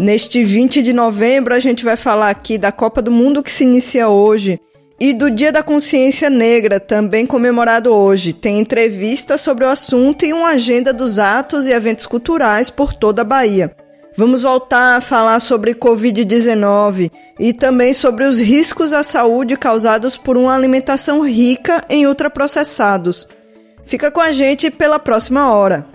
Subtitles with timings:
[0.00, 3.64] Neste 20 de novembro, a gente vai falar aqui da Copa do Mundo que se
[3.64, 4.58] inicia hoje
[4.98, 8.32] e do Dia da Consciência Negra, também comemorado hoje.
[8.32, 13.20] Tem entrevista sobre o assunto e uma agenda dos atos e eventos culturais por toda
[13.20, 13.76] a Bahia.
[14.16, 20.38] Vamos voltar a falar sobre Covid-19 e também sobre os riscos à saúde causados por
[20.38, 23.28] uma alimentação rica em ultraprocessados.
[23.84, 25.86] Fica com a gente pela próxima hora.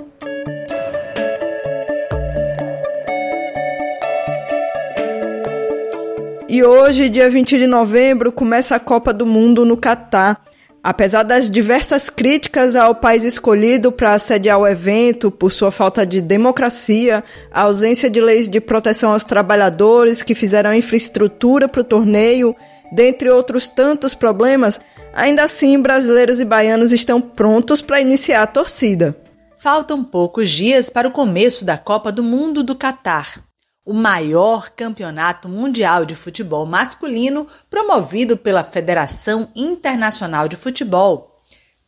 [6.47, 10.39] E hoje, dia 20 de novembro, começa a Copa do Mundo no Catar.
[10.83, 16.21] Apesar das diversas críticas ao país escolhido para sediar o evento por sua falta de
[16.21, 22.55] democracia, a ausência de leis de proteção aos trabalhadores que fizeram infraestrutura para o torneio,
[22.91, 24.79] dentre outros tantos problemas,
[25.15, 29.17] ainda assim brasileiros e baianos estão prontos para iniciar a torcida.
[29.57, 33.44] Faltam poucos dias para o começo da Copa do Mundo do Catar
[33.85, 41.39] o maior campeonato mundial de futebol masculino promovido pela Federação Internacional de Futebol.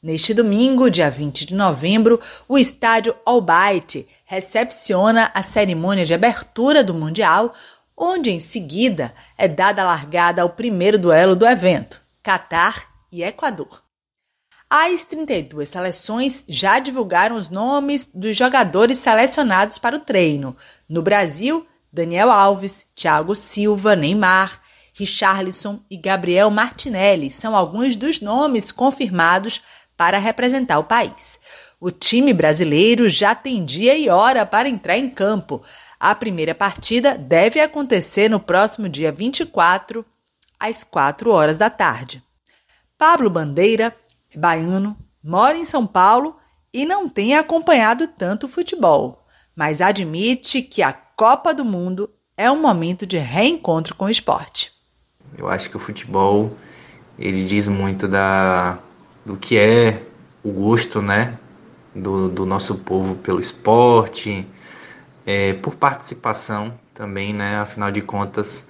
[0.02, 6.94] Neste domingo, dia 20 de novembro, o estádio Albayt recepciona a cerimônia de abertura do
[6.94, 7.52] Mundial,
[7.97, 13.81] onde em seguida é dada a largada ao primeiro duelo do evento, Catar e Equador.
[14.69, 20.56] As 32 seleções já divulgaram os nomes dos jogadores selecionados para o treino.
[20.88, 21.66] No Brasil,
[21.97, 24.62] Daniel Alves, Thiago Silva, Neymar,
[24.94, 29.63] Richarlison e Gabriel Martinelli são alguns dos nomes confirmados
[29.97, 31.40] para representar o país.
[31.80, 35.63] O time brasileiro já tem dia e hora para entrar em campo.
[36.00, 40.06] A primeira partida deve acontecer no próximo dia 24,
[40.59, 42.22] às 4 horas da tarde.
[42.96, 43.96] Pablo Bandeira,
[44.35, 46.38] baiano, mora em São Paulo
[46.72, 49.25] e não tem acompanhado tanto futebol,
[49.56, 54.72] mas admite que a Copa do Mundo é um momento de reencontro com o esporte.
[55.35, 56.55] Eu acho que o futebol
[57.17, 58.78] ele diz muito da
[59.25, 60.03] do que é
[60.44, 61.35] o gosto, né,
[61.95, 64.45] do, do nosso povo pelo esporte,
[65.25, 68.63] é, por participação também, né, afinal de contas,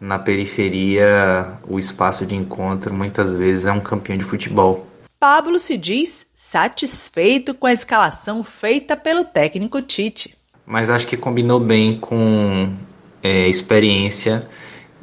[0.00, 4.88] na periferia, o espaço de encontro muitas vezes é um campeão de futebol.
[5.20, 10.35] Pablo se diz satisfeito com a escalação feita pelo técnico Tite
[10.66, 12.74] mas acho que combinou bem com
[13.22, 14.48] é, experiência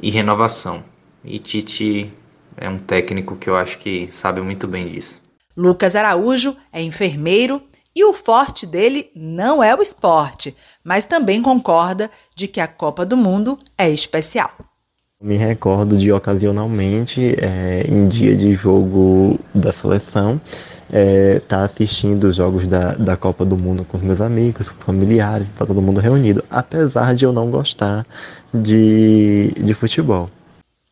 [0.00, 0.84] e renovação.
[1.24, 2.12] E Tite
[2.56, 5.22] é um técnico que eu acho que sabe muito bem disso.
[5.56, 7.62] Lucas Araújo é enfermeiro
[7.96, 13.06] e o forte dele não é o esporte, mas também concorda de que a Copa
[13.06, 14.50] do Mundo é especial.
[15.22, 20.40] Me recordo de ocasionalmente, é, em dia de jogo da seleção,
[20.92, 25.46] é, tá assistindo os jogos da, da Copa do Mundo com os meus amigos, familiares,
[25.56, 28.06] tá todo mundo reunido, apesar de eu não gostar
[28.52, 30.30] de, de futebol.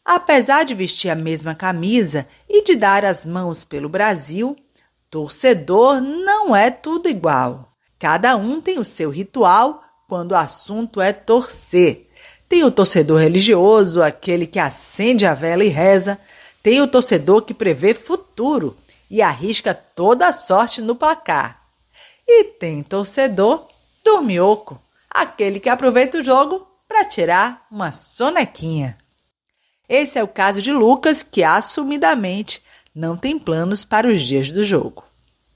[0.05, 4.57] Apesar de vestir a mesma camisa e de dar as mãos pelo Brasil,
[5.09, 7.73] torcedor não é tudo igual.
[7.99, 12.09] Cada um tem o seu ritual quando o assunto é torcer.
[12.49, 16.19] Tem o torcedor religioso, aquele que acende a vela e reza.
[16.63, 18.77] Tem o torcedor que prevê futuro
[19.13, 21.61] e arrisca toda a sorte no placar.
[22.27, 23.69] E tem torcedor
[24.03, 28.97] dormioco, aquele que aproveita o jogo para tirar uma sonequinha.
[29.87, 32.63] Esse é o caso de Lucas, que assumidamente
[32.95, 35.05] não tem planos para os dias do jogo.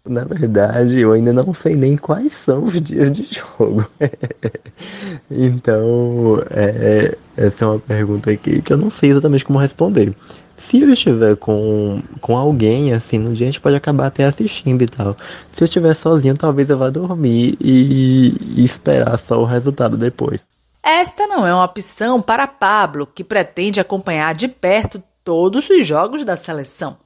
[0.05, 3.89] Na verdade, eu ainda não sei nem quais são os dias de jogo.
[5.31, 10.15] então, é, essa é uma pergunta aqui que eu não sei exatamente como responder
[10.59, 14.83] se eu estiver com, com alguém, assim, no dia a gente pode acabar até assistindo
[14.83, 15.17] e tal.
[15.55, 20.45] Se eu estiver sozinho, talvez eu vá dormir e, e esperar só o resultado depois.
[20.83, 26.25] Esta não é uma opção para Pablo, que pretende acompanhar de perto todos os jogos
[26.25, 26.97] da seleção.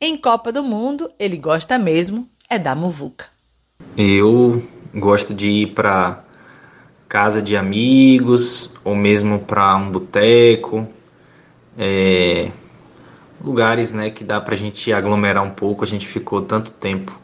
[0.00, 3.26] Em Copa do Mundo, ele gosta mesmo é da muvuca.
[3.96, 4.62] Eu
[4.94, 6.22] gosto de ir para
[7.08, 10.86] casa de amigos ou mesmo para um boteco,
[11.78, 12.50] é,
[13.42, 15.84] lugares né, que dá para a gente aglomerar um pouco.
[15.84, 17.20] A gente ficou tanto tempo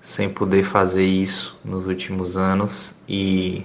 [0.00, 3.64] sem poder fazer isso nos últimos anos e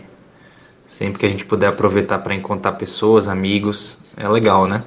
[0.87, 4.83] sempre que a gente puder aproveitar para encontrar pessoas, amigos, é legal, né?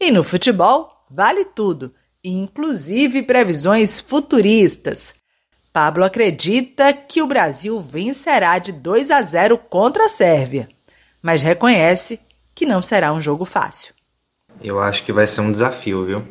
[0.00, 1.94] E no futebol, vale tudo,
[2.24, 5.14] inclusive previsões futuristas.
[5.72, 10.68] Pablo acredita que o Brasil vencerá de 2 a 0 contra a Sérvia,
[11.20, 12.18] mas reconhece
[12.54, 13.92] que não será um jogo fácil.
[14.62, 16.22] Eu acho que vai ser um desafio, viu?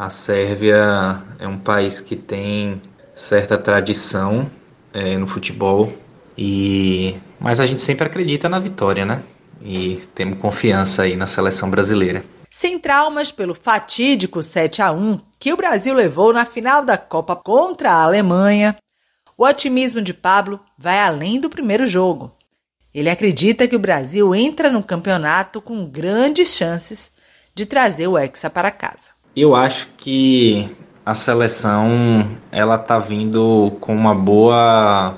[0.00, 2.80] A Sérvia é um país que tem
[3.14, 4.50] certa tradição
[4.94, 5.92] é, no futebol
[6.38, 9.22] e mas a gente sempre acredita na vitória, né?
[9.60, 12.24] E temos confiança aí na seleção brasileira.
[12.50, 17.36] Sem traumas pelo fatídico 7 a 1 que o Brasil levou na final da Copa
[17.36, 18.76] contra a Alemanha,
[19.36, 22.34] o otimismo de Pablo vai além do primeiro jogo.
[22.94, 27.12] Ele acredita que o Brasil entra no campeonato com grandes chances
[27.54, 29.19] de trazer o Hexa para casa.
[29.34, 30.68] Eu acho que
[31.04, 35.16] a seleção ela tá vindo com uma boa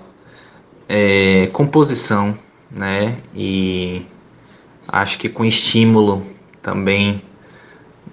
[0.89, 2.37] é, composição,
[2.71, 3.19] né?
[3.35, 4.07] E
[4.87, 6.27] acho que com estímulo
[6.61, 7.23] também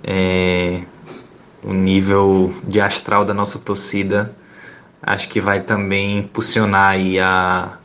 [0.04, 0.82] é,
[1.64, 4.36] o nível de astral da nossa torcida
[5.02, 7.78] acho que vai também impulsionar aí a,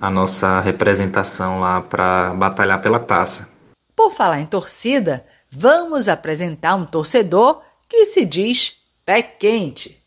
[0.00, 3.48] a nossa representação lá para batalhar pela taça.
[3.96, 10.02] Por falar em torcida, vamos apresentar um torcedor que se diz pé quente.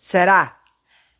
[0.00, 0.56] Será?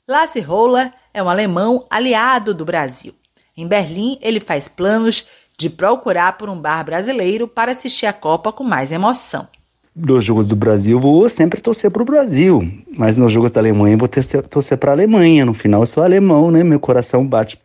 [0.08, 3.14] Lasse Roller é um alemão aliado do Brasil.
[3.56, 5.26] Em Berlim, ele faz planos
[5.58, 9.49] de procurar por um bar brasileiro para assistir a Copa com mais emoção
[9.96, 12.70] nos jogos do Brasil, vou sempre torcer para o Brasil.
[12.96, 15.46] Mas nos jogos da Alemanha, vou torcer, torcer para a Alemanha.
[15.46, 16.62] No final, eu sou alemão, né?
[16.62, 17.58] Meu coração bate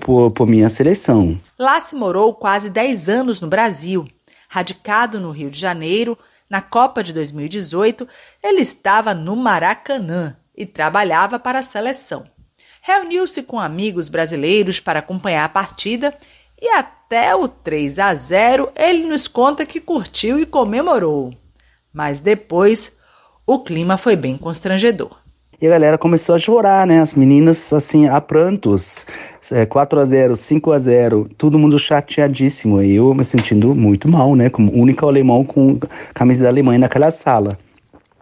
[0.00, 1.38] por, por minha seleção.
[1.56, 4.04] Lá se morou quase 10 anos no Brasil.
[4.52, 6.18] Radicado no Rio de Janeiro,
[6.48, 8.08] na Copa de 2018,
[8.42, 12.24] ele estava no Maracanã e trabalhava para a seleção.
[12.82, 16.12] Reuniu-se com amigos brasileiros para acompanhar a partida
[16.60, 21.32] e até o 3 a 0 ele nos conta que curtiu e comemorou.
[21.92, 22.92] Mas depois
[23.46, 25.19] o clima foi bem constrangedor.
[25.60, 27.00] E a galera começou a chorar, né?
[27.00, 29.04] As meninas, assim, a prantos.
[29.50, 32.82] É, 4 a 0 5 a 0 todo mundo chateadíssimo.
[32.82, 34.48] E eu me sentindo muito mal, né?
[34.48, 35.78] Como único alemão com
[36.14, 37.58] camisa da Alemanha naquela sala.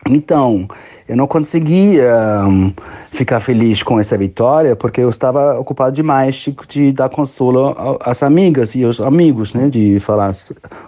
[0.09, 0.67] Então,
[1.09, 2.73] eu não conseguia um,
[3.13, 8.21] ficar feliz com essa vitória porque eu estava ocupado demais de, de dar consolo às
[8.21, 9.69] amigas e aos amigos, né?
[9.69, 10.33] De falar,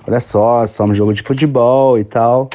[0.04, 2.50] olha só, só um jogo de futebol e tal.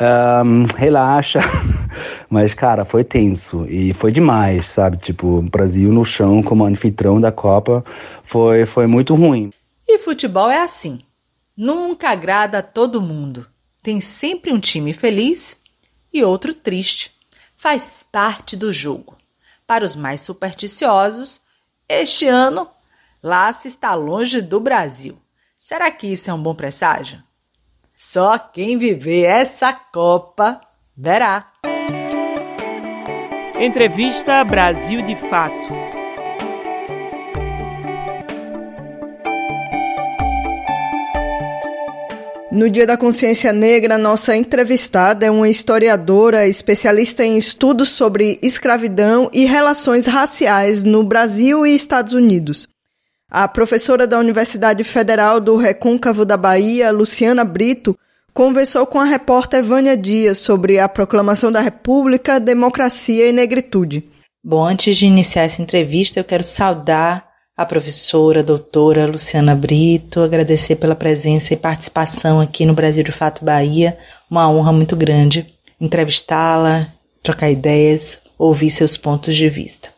[0.00, 1.40] Um, relaxa.
[2.28, 4.96] Mas, cara, foi tenso e foi demais, sabe?
[4.96, 7.84] Tipo, Brasil no chão como anfitrião da Copa
[8.24, 9.52] foi, foi muito ruim.
[9.86, 11.00] E futebol é assim.
[11.56, 13.46] Nunca agrada a todo mundo.
[13.82, 15.56] Tem sempre um time feliz
[16.12, 17.12] e outro triste.
[17.54, 19.16] Faz parte do jogo.
[19.66, 21.40] Para os mais supersticiosos,
[21.88, 22.68] este ano,
[23.22, 25.16] Lace está longe do Brasil.
[25.58, 27.22] Será que isso é um bom presságio?
[28.06, 30.60] Só quem viver essa Copa
[30.94, 31.50] verá.
[33.58, 35.70] Entrevista Brasil de Fato.
[42.52, 49.30] No Dia da Consciência Negra, nossa entrevistada é uma historiadora especialista em estudos sobre escravidão
[49.32, 52.68] e relações raciais no Brasil e Estados Unidos.
[53.36, 57.98] A professora da Universidade Federal do Recôncavo da Bahia, Luciana Brito,
[58.32, 64.04] conversou com a repórter Vânia Dias sobre a proclamação da República, democracia e negritude.
[64.40, 70.20] Bom, antes de iniciar essa entrevista, eu quero saudar a professora, a doutora Luciana Brito,
[70.20, 73.98] agradecer pela presença e participação aqui no Brasil de Fato Bahia.
[74.30, 75.44] Uma honra muito grande
[75.80, 76.86] entrevistá-la,
[77.20, 79.88] trocar ideias, ouvir seus pontos de vista.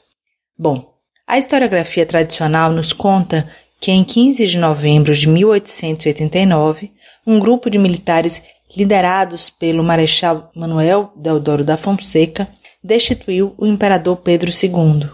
[0.59, 0.96] Bom,
[1.27, 6.93] a historiografia tradicional nos conta que em 15 de novembro de 1889,
[7.27, 8.43] um grupo de militares
[8.77, 12.49] liderados pelo Marechal Manuel Deodoro da Fonseca
[12.83, 15.11] destituiu o imperador Pedro II.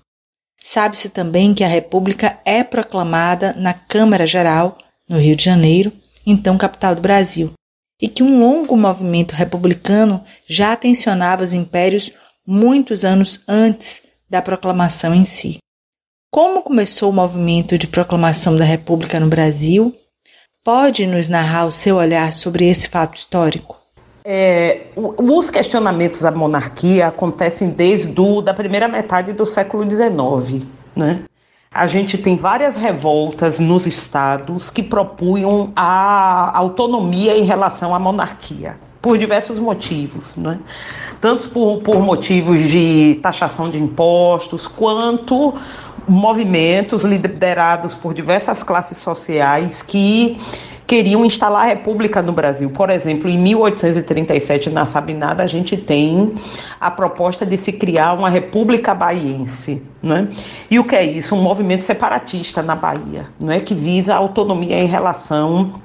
[0.63, 4.79] Sabe-se também que a República é proclamada na Câmara Geral,
[5.09, 5.93] no Rio de Janeiro,
[6.27, 7.53] então capital do Brasil,
[8.01, 12.13] e que um longo movimento republicano já tensionava os impérios
[12.47, 15.62] muitos anos antes da proclamação em si.
[16.35, 19.95] Como começou o movimento de proclamação da República no Brasil?
[20.65, 23.77] Pode nos narrar o seu olhar sobre esse fato histórico?
[24.25, 30.65] É, os questionamentos à monarquia acontecem desde do, da primeira metade do século XIX.
[30.97, 31.25] Né?
[31.71, 38.79] A gente tem várias revoltas nos estados que propunham a autonomia em relação à monarquia
[39.03, 40.61] por diversos motivos, né?
[41.21, 45.53] tanto por, por motivos de taxação de impostos, quanto
[46.09, 50.39] movimentos liderados por diversas classes sociais que
[50.93, 52.69] queriam instalar a república no Brasil.
[52.69, 56.35] Por exemplo, em 1837, na Sabinada, a gente tem
[56.79, 59.83] a proposta de se criar uma república baiense.
[60.03, 60.29] Né?
[60.71, 61.35] E o que é isso?
[61.35, 63.61] Um movimento separatista na Bahia, né?
[63.61, 65.81] que visa a autonomia em relação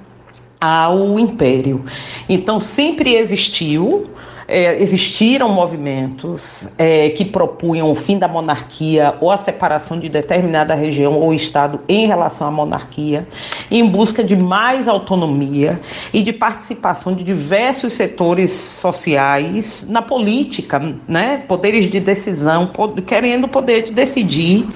[0.59, 1.85] ao império.
[2.27, 4.09] Então, sempre existiu
[4.47, 10.73] é, existiram movimentos é, que propunham o fim da monarquia ou a separação de determinada
[10.73, 13.27] região ou estado em relação à monarquia,
[13.69, 15.81] em busca de mais autonomia
[16.13, 21.43] e de participação de diversos setores sociais na política, né?
[21.47, 22.71] poderes de decisão,
[23.05, 24.67] querendo poder de decidir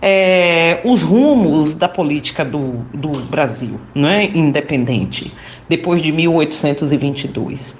[0.00, 5.32] é, os rumos da política do, do Brasil, né, independente,
[5.68, 7.76] depois de 1822.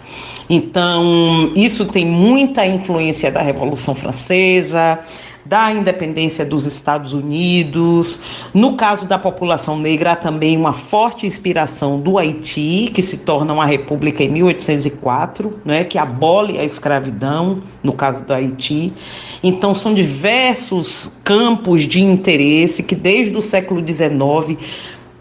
[0.49, 5.01] Então, isso tem muita influência da Revolução Francesa,
[5.49, 8.21] da independência dos Estados Unidos.
[8.53, 13.53] No caso da população negra, há também uma forte inspiração do Haiti, que se torna
[13.53, 18.93] uma república em 1804, né, que abole a escravidão, no caso do Haiti.
[19.43, 24.59] Então, são diversos campos de interesse que, desde o século XIX,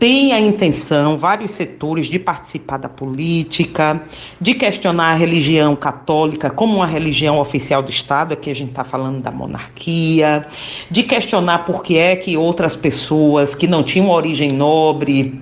[0.06, 4.00] tem a intenção, vários setores, de participar da política,
[4.40, 8.84] de questionar a religião católica como uma religião oficial do Estado, aqui a gente está
[8.84, 10.46] falando da monarquia,
[10.92, 15.42] de questionar por que é que outras pessoas que não tinham origem nobre,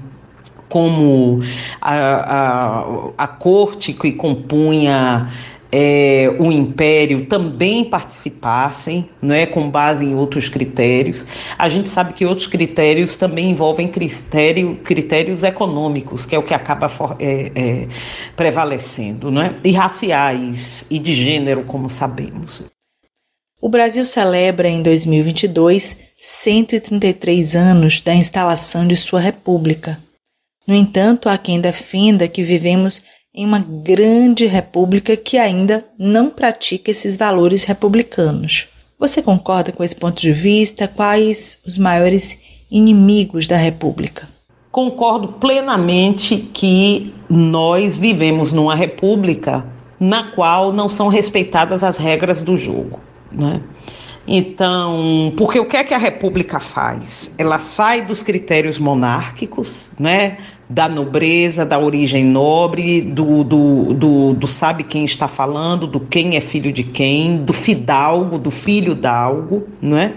[0.70, 1.42] como
[1.82, 2.86] a, a,
[3.18, 5.30] a corte que compunha
[5.76, 11.26] é, o império também participassem, né, com base em outros critérios.
[11.58, 16.54] A gente sabe que outros critérios também envolvem critério, critérios econômicos, que é o que
[16.54, 17.88] acaba for, é, é,
[18.36, 22.62] prevalecendo, né, e raciais e de gênero, como sabemos.
[23.60, 29.98] O Brasil celebra em 2022 133 anos da instalação de sua república.
[30.68, 33.02] No entanto, há quem defenda que vivemos
[33.36, 38.68] em uma grande república que ainda não pratica esses valores republicanos.
[39.00, 40.88] Você concorda com esse ponto de vista?
[40.88, 42.38] Quais os maiores
[42.70, 44.30] inimigos da república?
[44.72, 49.66] Concordo plenamente que nós vivemos numa república
[50.00, 53.00] na qual não são respeitadas as regras do jogo.
[53.32, 53.62] Né?
[54.28, 57.32] Então, porque o que é que a República faz?
[57.38, 60.38] Ela sai dos critérios monárquicos, né?
[60.70, 66.36] Da nobreza, da origem nobre, do, do, do, do, sabe quem está falando, do quem
[66.36, 70.14] é filho de quem, do fidalgo, do filho d'algo, não é?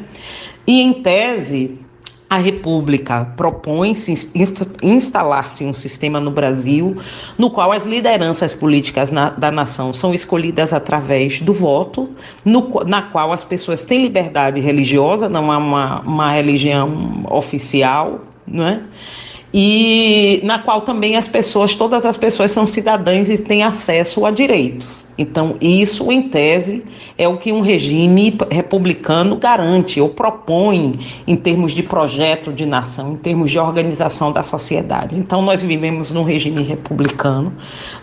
[0.67, 1.79] E em tese,
[2.29, 4.15] a República propõe-se
[4.83, 6.97] instalar-se um sistema no Brasil
[7.39, 12.11] no qual as lideranças políticas na, da nação são escolhidas através do voto,
[12.45, 18.67] no, na qual as pessoas têm liberdade religiosa, não há uma, uma religião oficial, não
[18.67, 18.83] é?
[19.55, 24.31] E na qual também as pessoas, todas as pessoas são cidadãs e têm acesso a
[24.31, 25.07] direitos.
[25.17, 26.85] Então, isso, em tese,
[27.17, 33.15] é o que um regime republicano garante ou propõe em termos de projeto de nação,
[33.15, 35.17] em termos de organização da sociedade.
[35.17, 37.53] Então, nós vivemos num regime republicano,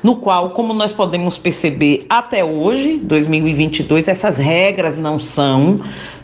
[0.01, 5.81] no qual, como nós podemos perceber até hoje, 2022, essas regras não são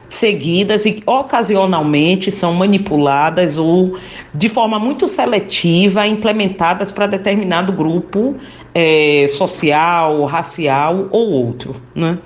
[0.09, 3.97] seguidas e ocasionalmente são manipuladas ou
[4.33, 8.35] de forma muito seletiva implementadas para determinado grupo
[8.73, 11.75] é, social, racial ou outro.
[11.93, 12.17] Né?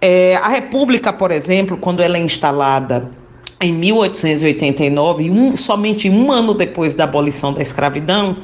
[0.00, 3.08] É, a República, por exemplo, quando ela é instalada
[3.62, 8.38] em 1889, um, somente um ano depois da abolição da escravidão,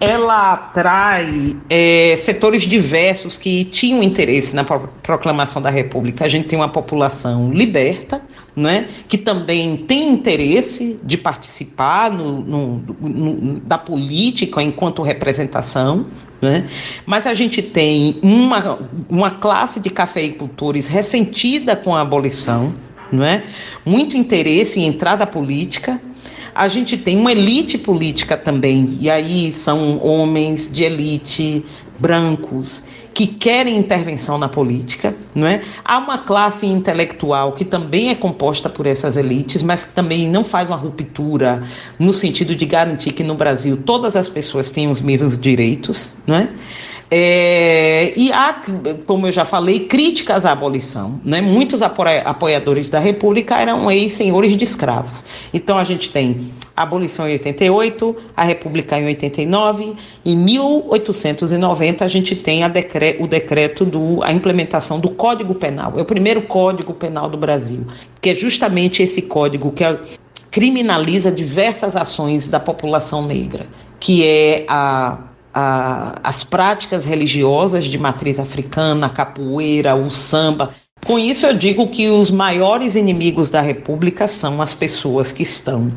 [0.00, 6.24] ela atrai é, setores diversos que tinham interesse na proclamação da República.
[6.24, 8.22] A gente tem uma população liberta,
[8.54, 16.06] né, que também tem interesse de participar no, no, no, da política enquanto representação,
[16.40, 16.66] né?
[17.04, 22.72] Mas a gente tem uma, uma classe de cafeicultores ressentida com a abolição,
[23.12, 23.44] não é?
[23.84, 26.00] Muito interesse em entrada política.
[26.54, 31.64] A gente tem uma elite política também, e aí são homens de elite
[31.98, 35.60] brancos que querem intervenção na política, não é?
[35.84, 40.44] Há uma classe intelectual que também é composta por essas elites, mas que também não
[40.44, 41.62] faz uma ruptura
[41.98, 46.36] no sentido de garantir que no Brasil todas as pessoas têm os mesmos direitos, não
[46.36, 46.48] é?
[47.12, 48.62] É, e há,
[49.04, 51.20] como eu já falei, críticas à abolição.
[51.24, 51.40] Né?
[51.40, 55.24] Muitos apoiadores da República eram ex-senhores de escravos.
[55.52, 62.08] Então a gente tem a abolição em 88, a República em 89, em 1890 a
[62.08, 65.94] gente tem decre o decreto do a implementação do Código Penal.
[65.96, 67.84] É o primeiro Código Penal do Brasil,
[68.20, 69.98] que é justamente esse código que é,
[70.50, 73.66] criminaliza diversas ações da população negra,
[73.98, 75.18] que é a
[75.52, 80.70] a, as práticas religiosas de matriz africana, a capoeira, o samba.
[81.04, 85.92] Com isso, eu digo que os maiores inimigos da República são as pessoas que estão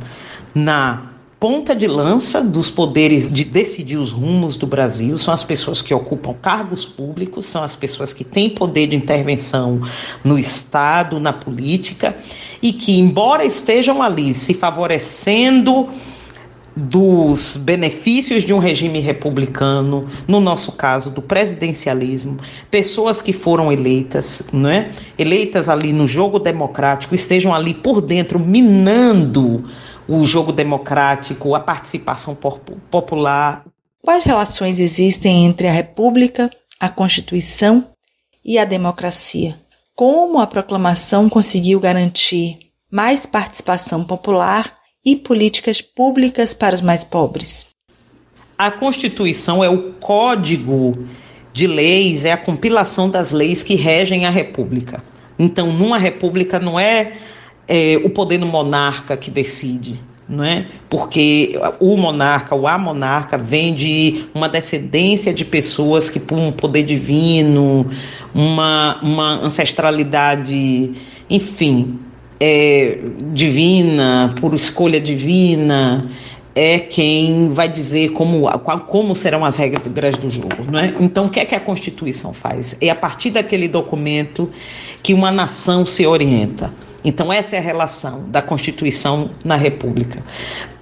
[0.56, 5.82] na ponta de lança dos poderes de decidir os rumos do Brasil, são as pessoas
[5.82, 9.82] que ocupam cargos públicos, são as pessoas que têm poder de intervenção
[10.24, 12.16] no Estado, na política,
[12.62, 15.90] e que, embora estejam ali se favorecendo
[16.75, 22.38] dos benefícios de um regime republicano, no nosso caso do presidencialismo,
[22.72, 24.92] pessoas que foram eleitas, não é?
[25.18, 29.63] Eleitas ali no jogo democrático, estejam ali por dentro minando
[30.08, 32.36] o jogo democrático, a participação
[32.89, 33.63] popular.
[34.01, 36.50] Quais relações existem entre a República,
[36.80, 37.88] a Constituição
[38.44, 39.56] e a democracia?
[39.96, 42.58] Como a proclamação conseguiu garantir
[42.92, 47.74] mais participação popular e políticas públicas para os mais pobres.
[48.58, 51.08] A Constituição é o código
[51.52, 55.04] de leis, é a compilação das leis que regem a República.
[55.38, 57.14] Então, numa República não é,
[57.68, 60.68] é o poder do monarca que decide, não é?
[60.90, 66.52] Porque o monarca, o a monarca, vem de uma descendência de pessoas que, por um
[66.52, 67.88] poder divino,
[68.34, 70.94] uma, uma ancestralidade,
[71.30, 72.00] enfim,
[72.46, 72.98] é,
[73.32, 76.12] divina, por escolha divina,
[76.54, 78.50] é quem vai dizer como,
[78.88, 80.66] como serão as regras do jogo.
[80.70, 80.94] Não é?
[81.00, 82.76] Então, o que é que a Constituição faz?
[82.82, 84.52] É a partir daquele documento
[85.02, 86.74] que uma nação se orienta.
[87.06, 90.22] Então, essa é a relação da Constituição na República.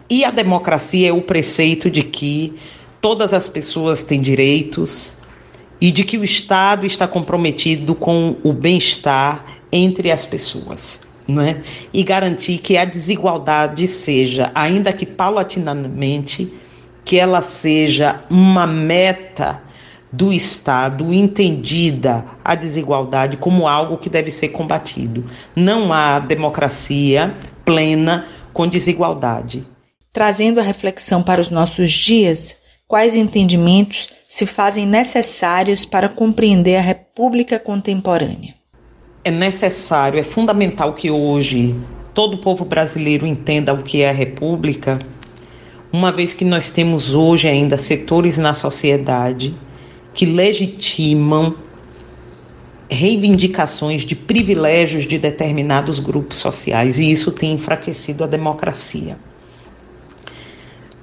[0.09, 2.55] E a democracia é o preceito de que
[2.99, 5.13] todas as pessoas têm direitos
[5.79, 11.63] e de que o Estado está comprometido com o bem-estar entre as pessoas né?
[11.93, 16.51] e garantir que a desigualdade seja, ainda que paulatinamente,
[17.03, 19.61] que ela seja uma meta
[20.11, 25.25] do Estado entendida a desigualdade como algo que deve ser combatido.
[25.55, 29.65] Não há democracia plena com desigualdade.
[30.11, 36.81] Trazendo a reflexão para os nossos dias, quais entendimentos se fazem necessários para compreender a
[36.81, 38.60] República contemporânea?
[39.23, 41.75] É necessário, é fundamental que hoje
[42.13, 44.99] todo o povo brasileiro entenda o que é a República,
[45.93, 49.53] uma vez que nós temos hoje ainda setores na sociedade
[50.13, 51.55] que legitimam
[52.89, 59.17] reivindicações de privilégios de determinados grupos sociais, e isso tem enfraquecido a democracia.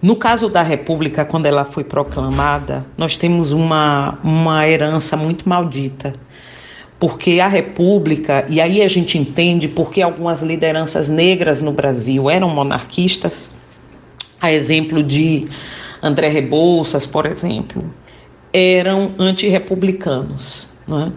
[0.01, 6.15] No caso da República, quando ela foi proclamada, nós temos uma, uma herança muito maldita
[6.99, 12.49] porque a República, e aí a gente entende porque algumas lideranças negras no Brasil eram
[12.49, 13.53] monarquistas,
[14.41, 15.49] a exemplo de
[16.03, 17.85] André Rebouças, por exemplo,
[18.53, 21.13] eram antirrepublicanos, né?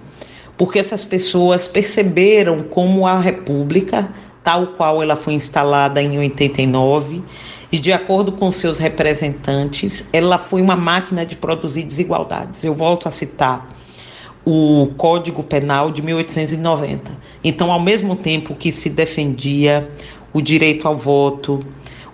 [0.58, 4.10] porque essas pessoas perceberam como a República,
[4.44, 7.24] tal qual ela foi instalada em 89,
[7.72, 12.66] e de acordo com seus representantes, ela foi uma máquina de produzir desigualdades.
[12.66, 13.70] Eu volto a citar
[14.46, 17.12] o Código Penal de 1890.
[17.44, 19.90] Então, ao mesmo tempo que se defendia
[20.34, 21.60] o direito ao voto,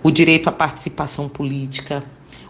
[0.02, 2.02] o direito à participação política,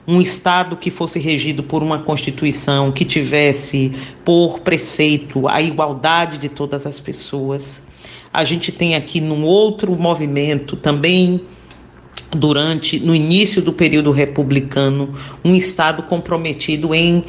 [0.06, 3.92] um Estado que fosse regido por uma Constituição que tivesse
[4.24, 7.82] por preceito a igualdade de todas as pessoas.
[8.32, 11.40] A gente tem aqui num outro movimento também
[12.30, 15.14] durante no início do período republicano
[15.44, 17.24] um estado comprometido em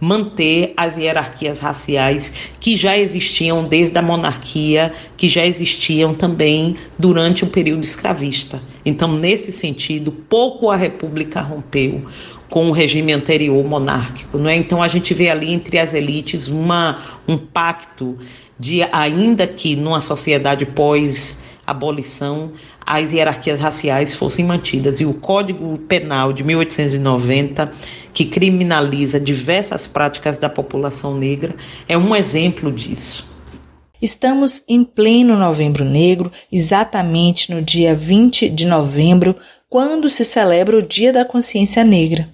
[0.00, 7.44] manter as hierarquias raciais que já existiam desde a monarquia, que já existiam também durante
[7.44, 8.60] o período escravista.
[8.84, 12.06] Então, nesse sentido, pouco a República rompeu
[12.48, 14.56] com o regime anterior monárquico, não é?
[14.56, 18.16] Então a gente vê ali entre as elites uma um pacto
[18.58, 22.52] de ainda que numa sociedade pós abolição,
[22.84, 25.00] as hierarquias raciais fossem mantidas.
[25.00, 27.70] E o Código Penal de 1890,
[28.12, 31.54] que criminaliza diversas práticas da população negra,
[31.86, 33.28] é um exemplo disso.
[34.00, 39.36] Estamos em pleno Novembro Negro, exatamente no dia 20 de novembro,
[39.68, 42.28] quando se celebra o Dia da Consciência Negra.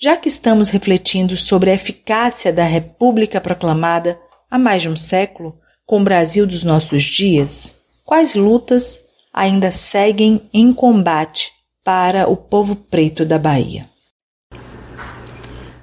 [0.00, 4.18] Já que estamos refletindo sobre a eficácia da República proclamada
[4.50, 7.81] há mais de um século, com o Brasil dos nossos dias,
[8.12, 9.00] quais lutas
[9.32, 11.50] ainda seguem em combate
[11.82, 13.86] para o povo preto da Bahia?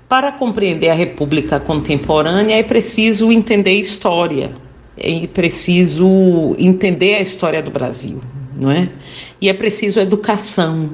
[0.08, 4.52] Para compreender a República contemporânea é preciso entender história,
[4.96, 8.22] é preciso entender a história do Brasil,
[8.56, 8.92] não é?
[9.42, 10.92] E é preciso educação.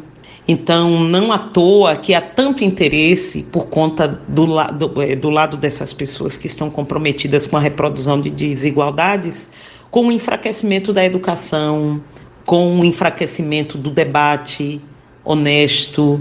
[0.48, 5.58] Então, não à toa que há tanto interesse por conta do, do, é, do lado
[5.58, 9.52] dessas pessoas que estão comprometidas com a reprodução de desigualdades,
[9.96, 12.02] com o enfraquecimento da educação,
[12.46, 14.82] com o enfraquecimento do debate
[15.24, 16.20] honesto,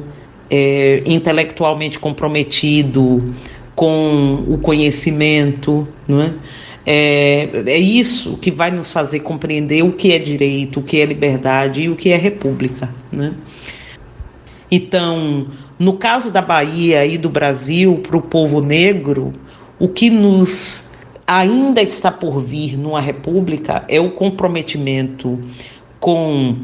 [0.49, 3.35] é, intelectualmente comprometido,
[3.75, 6.33] com o conhecimento, não é?
[6.87, 11.05] É, é isso que vai nos fazer compreender o que é direito, o que é
[11.05, 12.89] liberdade e o que é república.
[13.11, 13.33] Né?
[14.71, 15.49] Então,
[15.81, 19.33] no caso da Bahia e do Brasil, para o povo negro,
[19.81, 20.94] o que nos
[21.27, 25.41] ainda está por vir numa república é o comprometimento
[25.99, 26.57] com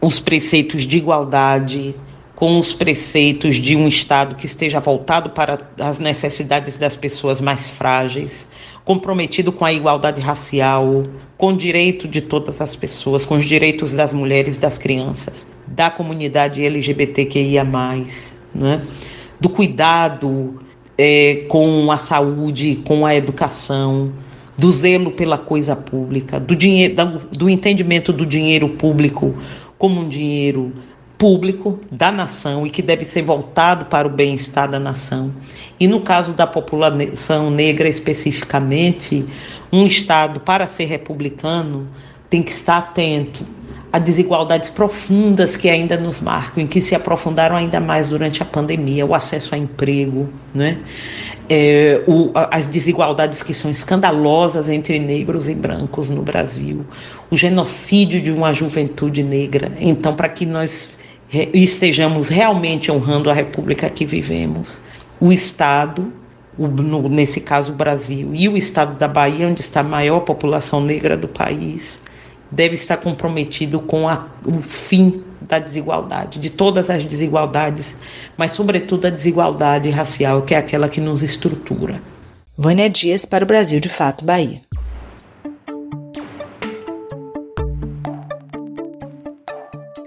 [0.00, 1.94] os preceitos de igualdade,
[2.34, 7.70] com os preceitos de um Estado que esteja voltado para as necessidades das pessoas mais
[7.70, 8.48] frágeis,
[8.84, 11.04] comprometido com a igualdade racial,
[11.38, 15.88] com o direito de todas as pessoas, com os direitos das mulheres, das crianças, da
[15.88, 17.64] comunidade LGBTQIA,
[18.54, 18.82] né?
[19.40, 20.60] do cuidado
[21.04, 24.12] é, com a saúde, com a educação,
[24.56, 26.94] do zelo pela coisa pública, do, dinheiro,
[27.32, 29.34] do entendimento do dinheiro público
[29.76, 30.72] como um dinheiro
[31.18, 35.34] público da nação e que deve ser voltado para o bem-estar da nação.
[35.80, 39.24] E no caso da população negra especificamente,
[39.72, 41.88] um Estado, para ser republicano,
[42.30, 43.44] tem que estar atento
[43.92, 48.44] a desigualdades profundas que ainda nos marcam e que se aprofundaram ainda mais durante a
[48.46, 50.78] pandemia, o acesso a emprego, né?
[51.48, 56.86] É, o, as desigualdades que são escandalosas entre negros e brancos no Brasil,
[57.30, 59.70] o genocídio de uma juventude negra.
[59.78, 60.92] Então, para que nós
[61.52, 64.80] estejamos realmente honrando a República que vivemos,
[65.20, 66.10] o Estado,
[66.56, 70.20] o, no, nesse caso o Brasil, e o Estado da Bahia, onde está a maior
[70.20, 72.00] população negra do país,
[72.52, 77.96] deve estar comprometido com a, o fim da desigualdade, de todas as desigualdades,
[78.36, 82.00] mas sobretudo a desigualdade racial, que é aquela que nos estrutura.
[82.56, 84.60] Vânia Dias para o Brasil de Fato Bahia.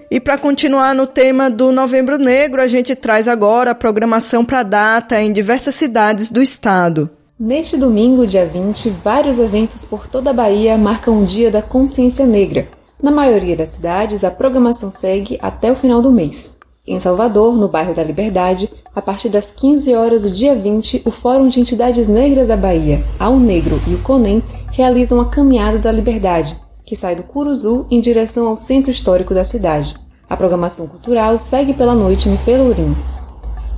[0.08, 4.62] E para continuar no tema do Novembro Negro, a gente traz agora a programação para
[4.62, 7.10] data em diversas cidades do estado.
[7.38, 12.24] Neste domingo, dia 20, vários eventos por toda a Bahia marcam o Dia da Consciência
[12.24, 12.66] Negra.
[13.02, 16.56] Na maioria das cidades, a programação segue até o final do mês.
[16.86, 21.10] Em Salvador, no bairro da Liberdade, a partir das 15 horas do dia 20, o
[21.10, 25.92] Fórum de Entidades Negras da Bahia, a Negro e o CONEM realizam a Caminhada da
[25.92, 29.94] Liberdade, que sai do Curuzu em direção ao centro histórico da cidade.
[30.26, 32.96] A programação cultural segue pela noite no Pelourinho.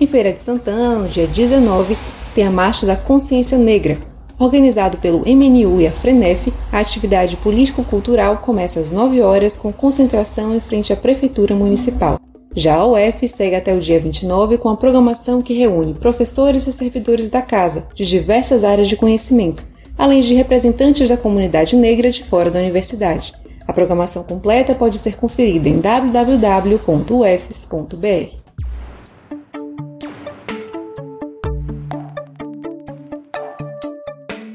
[0.00, 1.96] Em Feira de Santana, no dia 19,
[2.34, 4.07] tem a Marcha da Consciência Negra,
[4.38, 10.54] Organizado pelo MNU e a FRENEF, a atividade político-cultural começa às 9 horas com concentração
[10.54, 12.20] em frente à Prefeitura Municipal.
[12.54, 16.72] Já a UF segue até o dia 29 com a programação que reúne professores e
[16.72, 19.64] servidores da casa de diversas áreas de conhecimento,
[19.98, 23.32] além de representantes da comunidade negra de fora da universidade.
[23.66, 26.78] A programação completa pode ser conferida em www.ufs.br.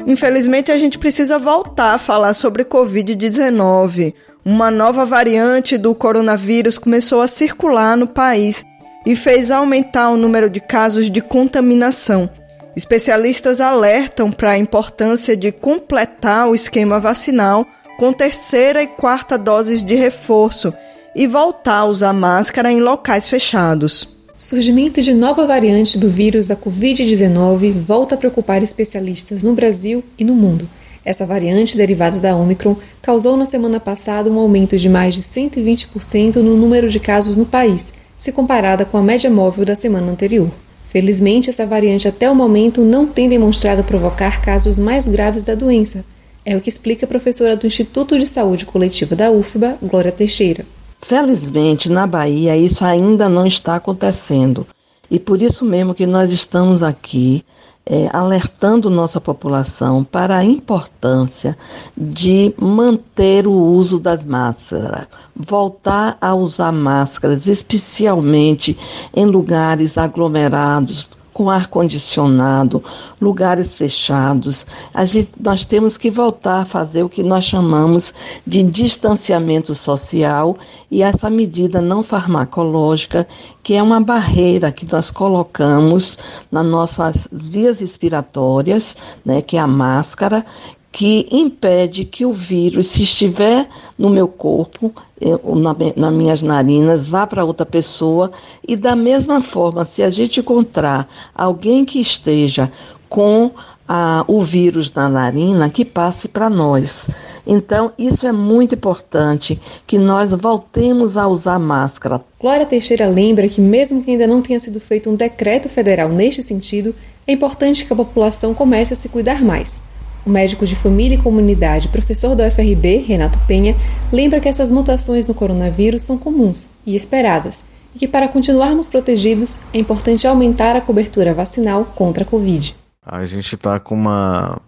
[0.05, 4.13] Infelizmente, a gente precisa voltar a falar sobre Covid-19.
[4.43, 8.65] Uma nova variante do coronavírus começou a circular no país
[9.05, 12.29] e fez aumentar o número de casos de contaminação.
[12.75, 17.65] Especialistas alertam para a importância de completar o esquema vacinal
[17.97, 20.73] com terceira e quarta doses de reforço
[21.15, 24.12] e voltar a usar máscara em locais fechados.
[24.43, 30.25] Surgimento de nova variante do vírus da Covid-19 volta a preocupar especialistas no Brasil e
[30.25, 30.67] no mundo.
[31.05, 36.35] Essa variante derivada da Omicron causou na semana passada um aumento de mais de 120%
[36.41, 40.51] no número de casos no país, se comparada com a média móvel da semana anterior.
[40.87, 46.03] Felizmente, essa variante até o momento não tem demonstrado provocar casos mais graves da doença.
[46.43, 50.65] É o que explica a professora do Instituto de Saúde Coletiva da UFBA, Glória Teixeira.
[51.05, 54.65] Felizmente, na Bahia, isso ainda não está acontecendo.
[55.11, 57.43] E por isso mesmo que nós estamos aqui
[57.85, 61.57] é, alertando nossa população para a importância
[61.95, 68.77] de manter o uso das máscaras, voltar a usar máscaras, especialmente
[69.13, 72.83] em lugares aglomerados, com ar condicionado,
[73.19, 74.65] lugares fechados.
[74.93, 78.13] A gente, nós temos que voltar a fazer o que nós chamamos
[78.45, 80.57] de distanciamento social
[80.91, 83.27] e essa medida não farmacológica,
[83.63, 86.17] que é uma barreira que nós colocamos
[86.51, 90.45] nas nossas vias respiratórias, né, que é a máscara,
[90.93, 97.25] que impede que o vírus, se estiver no meu corpo, na, nas minhas narinas, vá
[97.25, 98.31] para outra pessoa.
[98.65, 102.71] E da mesma forma, se a gente encontrar alguém que esteja
[103.09, 103.49] com
[103.87, 107.09] a, o vírus na narina, que passe para nós.
[107.45, 112.21] Então, isso é muito importante, que nós voltemos a usar máscara.
[112.39, 116.43] Glória Teixeira lembra que, mesmo que ainda não tenha sido feito um decreto federal neste
[116.43, 116.93] sentido,
[117.25, 119.81] é importante que a população comece a se cuidar mais.
[120.25, 123.75] O médico de família e comunidade, professor da UFRB, Renato Penha,
[124.09, 129.59] lembra que essas mutações no coronavírus são comuns e esperadas, e que para continuarmos protegidos
[129.73, 132.73] é importante aumentar a cobertura vacinal contra a Covid.
[133.05, 134.61] A gente está com uma,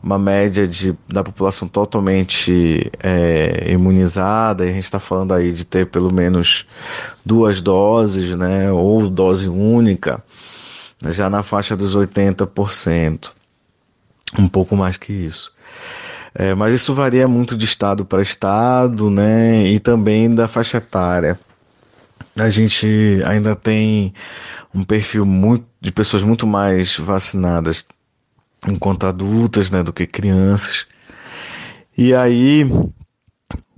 [0.00, 5.64] uma média de, da população totalmente é, imunizada, e a gente está falando aí de
[5.64, 6.66] ter pelo menos
[7.26, 10.22] duas doses, né, ou dose única,
[11.08, 13.37] já na faixa dos 80%
[14.36, 15.52] um pouco mais que isso.
[16.34, 19.66] É, mas isso varia muito de estado para estado, né?
[19.66, 21.38] E também da faixa etária.
[22.36, 24.12] A gente ainda tem
[24.74, 27.84] um perfil muito, de pessoas muito mais vacinadas
[28.66, 30.86] enquanto adultas, né, do que crianças.
[31.96, 32.64] E aí,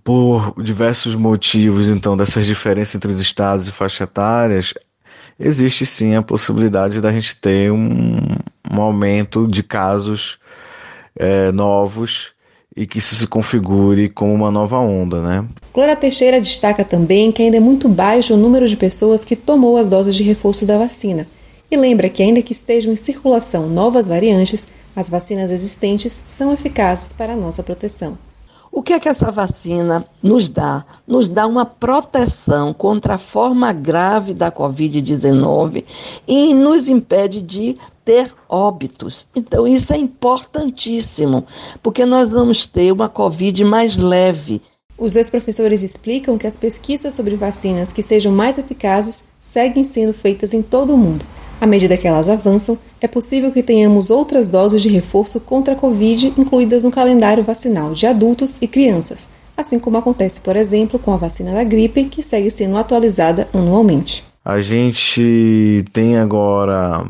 [0.05, 4.75] por diversos motivos, então, dessas diferenças entre os estados e faixas etárias,
[5.39, 8.19] existe sim a possibilidade da gente ter um,
[8.71, 10.39] um aumento de casos
[11.21, 12.33] é, novos
[12.75, 15.47] e que isso se configure como uma nova onda, né?
[15.73, 19.77] Glória Teixeira destaca também que ainda é muito baixo o número de pessoas que tomou
[19.77, 21.27] as doses de reforço da vacina
[21.71, 27.13] e lembra que ainda que estejam em circulação novas variantes, as vacinas existentes são eficazes
[27.13, 28.19] para a nossa proteção.
[28.73, 30.85] O que é que essa vacina nos dá?
[31.07, 35.85] Nos dá uma proteção contra a forma grave da Covid-19
[36.27, 39.27] e nos impede de ter óbitos.
[39.35, 41.45] Então, isso é importantíssimo,
[41.83, 44.63] porque nós vamos ter uma Covid mais leve.
[44.97, 50.13] Os dois professores explicam que as pesquisas sobre vacinas que sejam mais eficazes seguem sendo
[50.13, 51.25] feitas em todo o mundo.
[51.61, 55.77] À medida que elas avançam, é possível que tenhamos outras doses de reforço contra a
[55.77, 61.13] Covid incluídas no calendário vacinal de adultos e crianças, assim como acontece, por exemplo, com
[61.13, 64.25] a vacina da gripe, que segue sendo atualizada anualmente.
[64.43, 67.05] A gente tem agora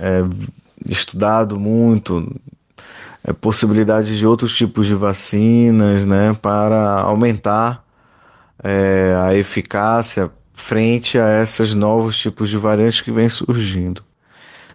[0.00, 0.24] é,
[0.90, 2.34] estudado muito
[3.22, 7.84] é, possibilidades de outros tipos de vacinas né, para aumentar
[8.60, 14.02] é, a eficácia frente a esses novos tipos de variantes que vêm surgindo.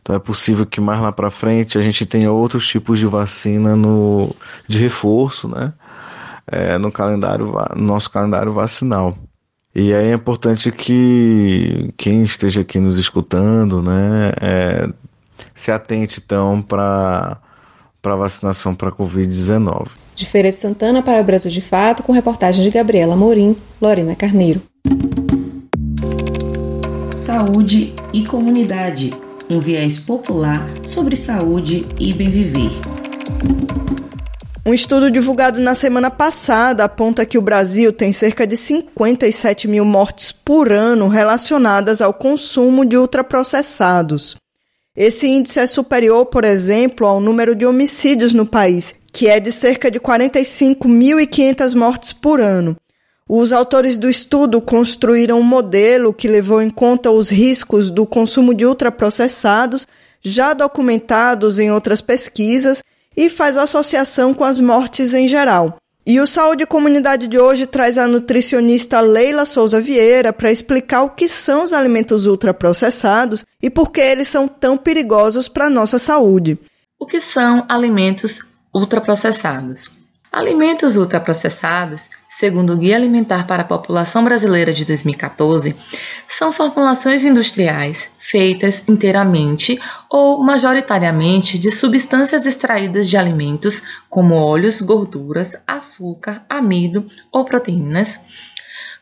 [0.02, 3.76] Então é possível que mais lá para frente a gente tenha outros tipos de vacina
[3.76, 4.36] no,
[4.68, 5.74] de reforço, né?
[6.52, 9.16] É, no calendário, no nosso calendário vacinal.
[9.74, 14.90] E aí é importante que quem esteja aqui nos escutando, né, é,
[15.54, 17.38] se atente então para
[18.02, 19.90] para vacinação para Covid-19.
[20.16, 24.62] De Feira de Santana para Brasil de Fato, com reportagem de Gabriela Morim, Lorena Carneiro
[27.30, 29.12] saúde e comunidade,
[29.48, 32.72] um viés popular sobre saúde e bem viver.
[34.66, 39.86] Um estudo divulgado na semana passada aponta que o Brasil tem cerca de 57 mil
[39.86, 44.36] mortes por ano relacionadas ao consumo de ultraprocessados.
[44.98, 49.52] Esse índice é superior, por exemplo, ao número de homicídios no país, que é de
[49.52, 52.76] cerca de 45.500 mortes por ano.
[53.32, 58.56] Os autores do estudo construíram um modelo que levou em conta os riscos do consumo
[58.56, 59.88] de ultraprocessados,
[60.20, 62.84] já documentados em outras pesquisas,
[63.16, 65.78] e faz associação com as mortes em geral.
[66.08, 71.12] E o Saúde Comunidade de hoje traz a nutricionista Leila Souza Vieira para explicar o
[71.12, 76.00] que são os alimentos ultraprocessados e por que eles são tão perigosos para a nossa
[76.00, 76.58] saúde.
[77.00, 78.40] O que são alimentos
[78.74, 79.99] ultraprocessados?
[80.32, 85.76] Alimentos ultraprocessados, segundo o Guia Alimentar para a População Brasileira de 2014,
[86.28, 95.64] são formulações industriais feitas inteiramente ou majoritariamente de substâncias extraídas de alimentos como óleos, gorduras,
[95.66, 98.20] açúcar, amido ou proteínas.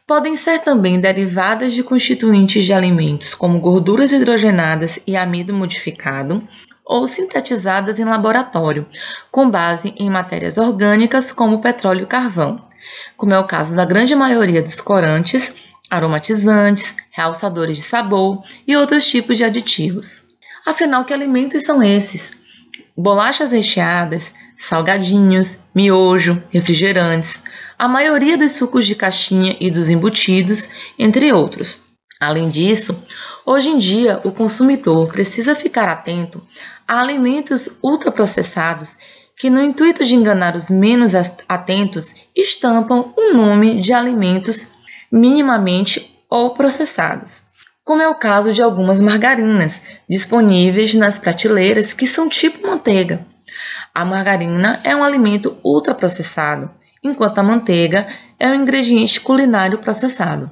[0.08, 6.42] Podem ser também derivadas de constituintes de alimentos como gorduras hidrogenadas e amido modificado,
[6.88, 8.86] ou sintetizadas em laboratório,
[9.30, 12.66] com base em matérias orgânicas como petróleo e carvão,
[13.18, 15.54] como é o caso da grande maioria dos corantes,
[15.90, 20.24] aromatizantes, realçadores de sabor e outros tipos de aditivos.
[20.66, 22.34] Afinal, que alimentos são esses?
[22.96, 27.44] Bolachas recheadas, salgadinhos, miojo, refrigerantes,
[27.78, 31.78] a maioria dos sucos de caixinha e dos embutidos, entre outros.
[32.20, 33.06] Além disso,
[33.46, 36.42] hoje em dia o consumidor precisa ficar atento
[36.88, 38.98] alimentos ultraprocessados
[39.38, 41.14] que, no intuito de enganar os menos
[41.48, 44.72] atentos, estampam o nome de alimentos
[45.12, 47.44] minimamente ou processados,
[47.84, 53.26] como é o caso de algumas margarinas disponíveis nas prateleiras que são tipo manteiga.
[53.94, 56.74] A margarina é um alimento ultraprocessado,
[57.04, 58.08] enquanto a manteiga
[58.40, 60.50] é um ingrediente culinário processado.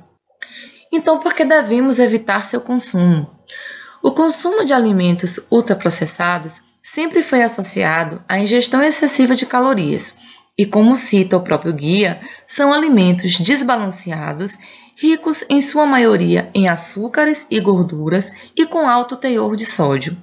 [0.91, 3.34] Então, por que devemos evitar seu consumo?
[4.05, 10.13] O consumo de alimentos ultraprocessados sempre foi associado à ingestão excessiva de calorias,
[10.55, 14.59] e como cita o próprio guia, são alimentos desbalanceados,
[14.95, 20.15] ricos em sua maioria em açúcares e gorduras e com alto teor de sódio.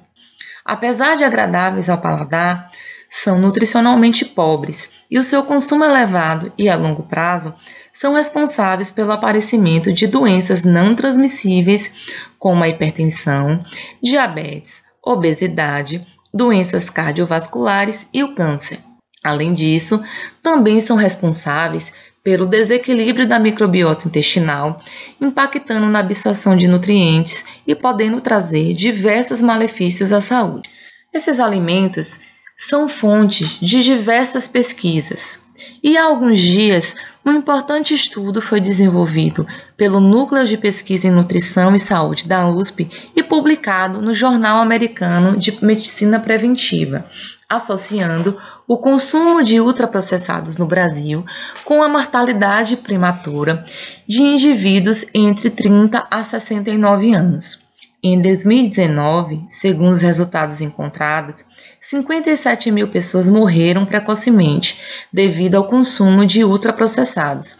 [0.64, 2.70] Apesar de agradáveis ao paladar,
[3.14, 7.54] são nutricionalmente pobres e o seu consumo elevado e a longo prazo
[7.92, 11.92] são responsáveis pelo aparecimento de doenças não transmissíveis,
[12.38, 13.62] como a hipertensão,
[14.02, 18.78] diabetes, obesidade, doenças cardiovasculares e o câncer.
[19.22, 20.02] Além disso,
[20.42, 21.92] também são responsáveis
[22.24, 24.80] pelo desequilíbrio da microbiota intestinal,
[25.20, 30.70] impactando na absorção de nutrientes e podendo trazer diversos malefícios à saúde.
[31.12, 35.40] Esses alimentos são fontes de diversas pesquisas,
[35.82, 41.74] e há alguns dias, um importante estudo foi desenvolvido pelo Núcleo de Pesquisa em Nutrição
[41.74, 47.04] e Saúde da USP e publicado no Jornal Americano de Medicina Preventiva,
[47.48, 51.24] associando o consumo de ultraprocessados no Brasil
[51.64, 53.64] com a mortalidade prematura
[54.06, 57.62] de indivíduos entre 30 a 69 anos.
[58.04, 61.44] Em 2019, segundo os resultados encontrados,
[61.84, 64.78] 57 mil pessoas morreram precocemente
[65.12, 67.56] devido ao consumo de ultraprocessados,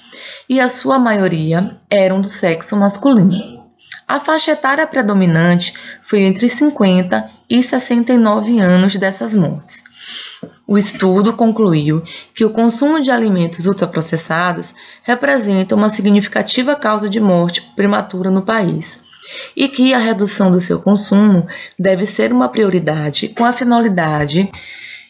[0.49, 3.67] e a sua maioria eram do sexo masculino.
[4.07, 9.85] A faixa etária predominante foi entre 50 e 69 anos dessas mortes.
[10.69, 12.01] O estudo concluiu
[12.33, 19.03] que o consumo de alimentos ultraprocessados representa uma significativa causa de morte prematura no país
[19.57, 21.47] e que a redução do seu consumo
[21.79, 24.51] deve ser uma prioridade com a finalidade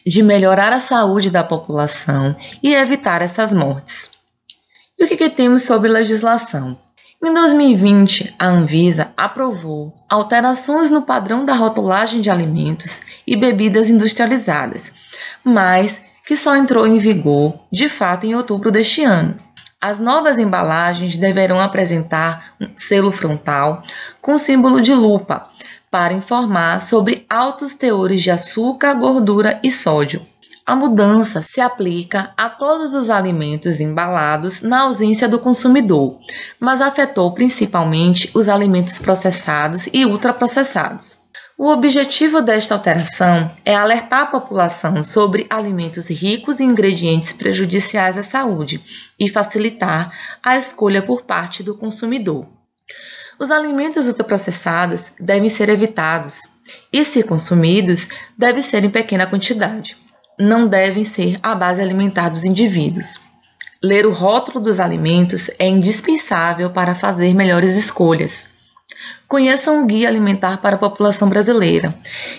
[0.05, 4.11] de melhorar a saúde da população e evitar essas mortes.
[4.99, 6.77] E o que, que temos sobre legislação?
[7.25, 14.91] Em 2020, a Anvisa aprovou alterações no padrão da rotulagem de alimentos e bebidas industrializadas,
[15.41, 19.39] mas que só entrou em vigor de fato em outubro deste ano.
[19.85, 23.83] As novas embalagens deverão apresentar um selo frontal
[24.21, 25.45] com símbolo de lupa
[25.91, 30.25] para informar sobre altos teores de açúcar, gordura e sódio.
[30.65, 36.17] A mudança se aplica a todos os alimentos embalados na ausência do consumidor,
[36.57, 41.22] mas afetou principalmente os alimentos processados e ultraprocessados.
[41.55, 48.23] O objetivo desta alteração é alertar a população sobre alimentos ricos em ingredientes prejudiciais à
[48.23, 48.81] saúde
[49.19, 52.47] e facilitar a escolha por parte do consumidor.
[53.39, 56.39] Os alimentos ultraprocessados devem ser evitados
[56.91, 59.95] e, se consumidos, devem ser em pequena quantidade.
[60.39, 63.19] Não devem ser a base alimentar dos indivíduos.
[63.81, 68.52] Ler o rótulo dos alimentos é indispensável para fazer melhores escolhas.
[69.27, 71.95] Conheçam o Guia Alimentar para a População Brasileira.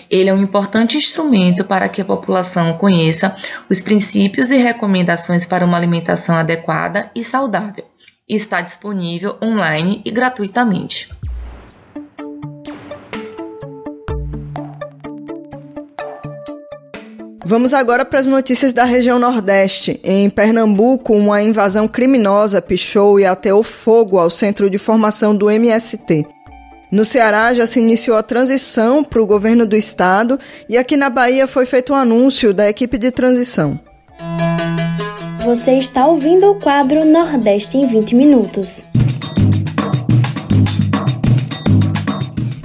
[0.09, 3.35] Ele é um importante instrumento para que a população conheça
[3.69, 7.83] os princípios e recomendações para uma alimentação adequada e saudável.
[8.27, 11.09] Está disponível online e gratuitamente.
[17.47, 19.99] Vamos agora para as notícias da região Nordeste.
[20.03, 26.25] Em Pernambuco, uma invasão criminosa pichou e ateou fogo ao centro de formação do MST.
[26.91, 31.09] No Ceará já se iniciou a transição para o governo do estado e aqui na
[31.09, 33.79] Bahia foi feito um anúncio da equipe de transição.
[35.43, 38.81] Você está ouvindo o quadro Nordeste em 20 Minutos.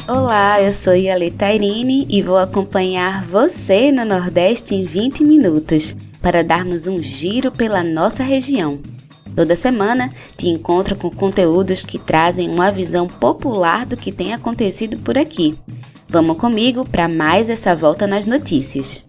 [0.07, 6.45] Olá, eu sou Yalita Irine e vou acompanhar você no Nordeste em 20 minutos para
[6.45, 8.81] darmos um giro pela nossa região.
[9.41, 14.99] Toda semana te encontro com conteúdos que trazem uma visão popular do que tem acontecido
[14.99, 15.55] por aqui.
[16.11, 19.03] Vamos comigo para mais essa volta nas notícias.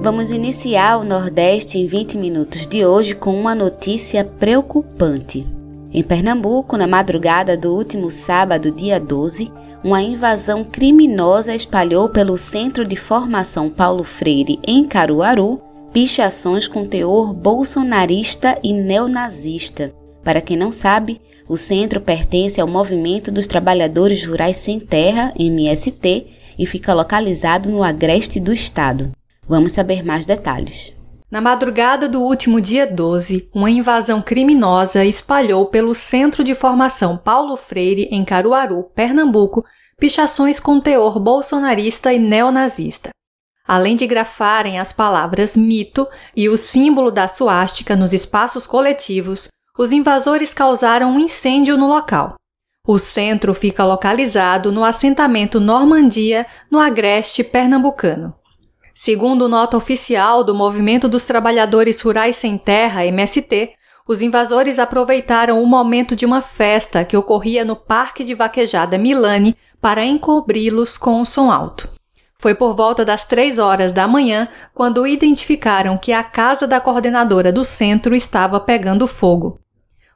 [0.00, 5.44] Vamos iniciar o Nordeste em 20 minutos de hoje com uma notícia preocupante.
[5.92, 9.50] Em Pernambuco, na madrugada do último sábado, dia 12,
[9.84, 15.60] uma invasão criminosa espalhou pelo Centro de Formação Paulo Freire, em Caruaru,
[15.92, 19.94] pichações com teor bolsonarista e neonazista.
[20.24, 26.28] Para quem não sabe, o centro pertence ao Movimento dos Trabalhadores Rurais Sem Terra, MST,
[26.58, 29.12] e fica localizado no agreste do estado.
[29.46, 30.94] Vamos saber mais detalhes.
[31.34, 37.56] Na madrugada do último dia 12, uma invasão criminosa espalhou pelo Centro de Formação Paulo
[37.56, 39.64] Freire, em Caruaru, Pernambuco,
[39.98, 43.10] pichações com teor bolsonarista e neonazista.
[43.66, 46.06] Além de grafarem as palavras mito
[46.36, 52.36] e o símbolo da suástica nos espaços coletivos, os invasores causaram um incêndio no local.
[52.86, 58.32] O centro fica localizado no assentamento Normandia, no agreste pernambucano.
[58.96, 63.72] Segundo nota oficial do Movimento dos Trabalhadores Rurais Sem Terra, MST,
[64.06, 69.56] os invasores aproveitaram o momento de uma festa que ocorria no Parque de Vaquejada Milani
[69.80, 71.88] para encobri-los com o som alto.
[72.38, 77.50] Foi por volta das três horas da manhã quando identificaram que a casa da coordenadora
[77.50, 79.58] do centro estava pegando fogo.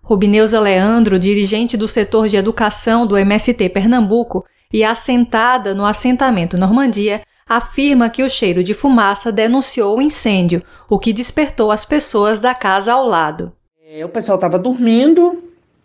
[0.00, 7.22] Rubineuza Leandro, dirigente do setor de educação do MST Pernambuco e assentada no assentamento Normandia,
[7.48, 12.54] afirma que o cheiro de fumaça denunciou o incêndio, o que despertou as pessoas da
[12.54, 13.52] casa ao lado.
[13.90, 15.42] É, o pessoal estava dormindo,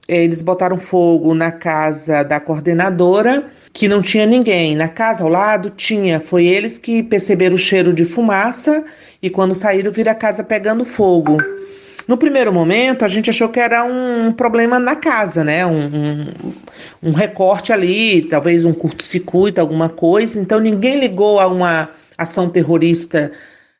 [0.08, 4.76] eles botaram fogo na casa da coordenadora, que não tinha ninguém.
[4.76, 8.84] Na casa ao lado tinha, foi eles que perceberam o cheiro de fumaça
[9.22, 11.38] e quando saíram viram a casa pegando fogo.
[12.08, 15.66] No primeiro momento, a gente achou que era um problema na casa, né?
[15.66, 16.26] Um, um,
[17.02, 20.40] um recorte ali, talvez um curto-circuito, alguma coisa.
[20.40, 23.32] Então, ninguém ligou a uma ação terrorista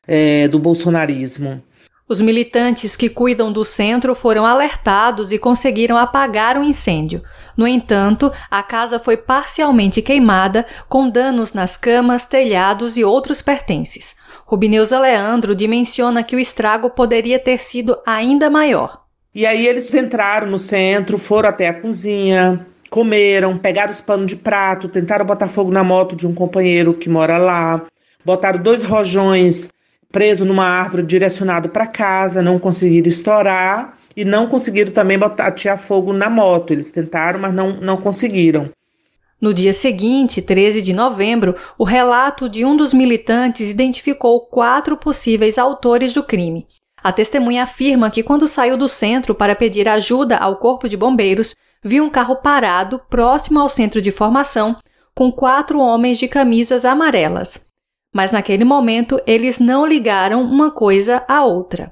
[0.08, 1.62] é, do bolsonarismo.
[2.08, 7.24] Os militantes que cuidam do centro foram alertados e conseguiram apagar o incêndio.
[7.56, 14.16] No entanto, a casa foi parcialmente queimada, com danos nas camas, telhados e outros pertences.
[14.54, 19.02] Rubineuza Leandro dimensiona que o estrago poderia ter sido ainda maior.
[19.34, 24.36] E aí eles entraram no centro, foram até a cozinha, comeram, pegaram os panos de
[24.36, 27.82] prato, tentaram botar fogo na moto de um companheiro que mora lá,
[28.24, 29.72] botaram dois rojões
[30.12, 35.78] presos numa árvore direcionado para casa, não conseguiram estourar e não conseguiram também botar tirar
[35.78, 36.70] fogo na moto.
[36.70, 38.70] Eles tentaram, mas não, não conseguiram.
[39.44, 45.58] No dia seguinte, 13 de novembro, o relato de um dos militantes identificou quatro possíveis
[45.58, 46.66] autores do crime.
[47.04, 51.54] A testemunha afirma que, quando saiu do centro para pedir ajuda ao corpo de bombeiros,
[51.84, 54.78] viu um carro parado próximo ao centro de formação
[55.14, 57.60] com quatro homens de camisas amarelas.
[58.16, 61.92] Mas naquele momento eles não ligaram uma coisa à outra.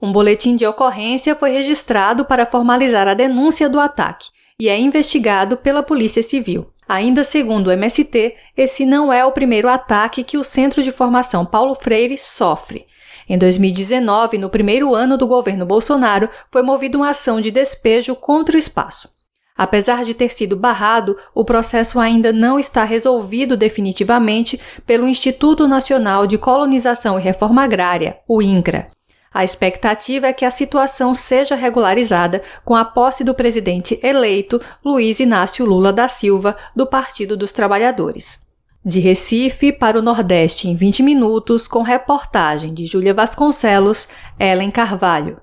[0.00, 5.56] Um boletim de ocorrência foi registrado para formalizar a denúncia do ataque e é investigado
[5.56, 6.71] pela Polícia Civil.
[6.88, 11.44] Ainda segundo o MST, esse não é o primeiro ataque que o Centro de Formação
[11.44, 12.86] Paulo Freire sofre.
[13.28, 18.56] Em 2019, no primeiro ano do governo Bolsonaro, foi movida uma ação de despejo contra
[18.56, 19.08] o espaço.
[19.56, 26.26] Apesar de ter sido barrado, o processo ainda não está resolvido definitivamente pelo Instituto Nacional
[26.26, 28.88] de Colonização e Reforma Agrária, o INCRA.
[29.34, 35.20] A expectativa é que a situação seja regularizada com a posse do presidente eleito Luiz
[35.20, 38.40] Inácio Lula da Silva, do Partido dos Trabalhadores.
[38.84, 44.08] De Recife para o Nordeste em 20 minutos, com reportagem de Júlia Vasconcelos,
[44.38, 45.40] Ellen Carvalho.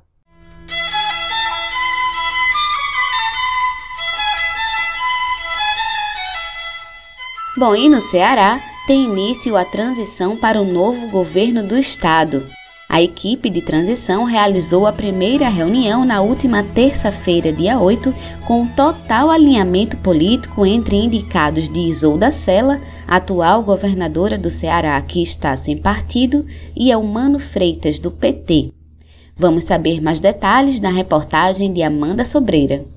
[7.57, 12.58] Bom, e no Ceará tem início a transição para o novo governo do estado.
[12.91, 18.11] A equipe de transição realizou a primeira reunião na última terça-feira, dia 8,
[18.47, 25.55] com total alinhamento político entre indicados de Isolda Sela, atual governadora do Ceará que está
[25.55, 28.71] sem partido, e Elmano Freitas, do PT.
[29.35, 32.87] Vamos saber mais detalhes na reportagem de Amanda Sobreira.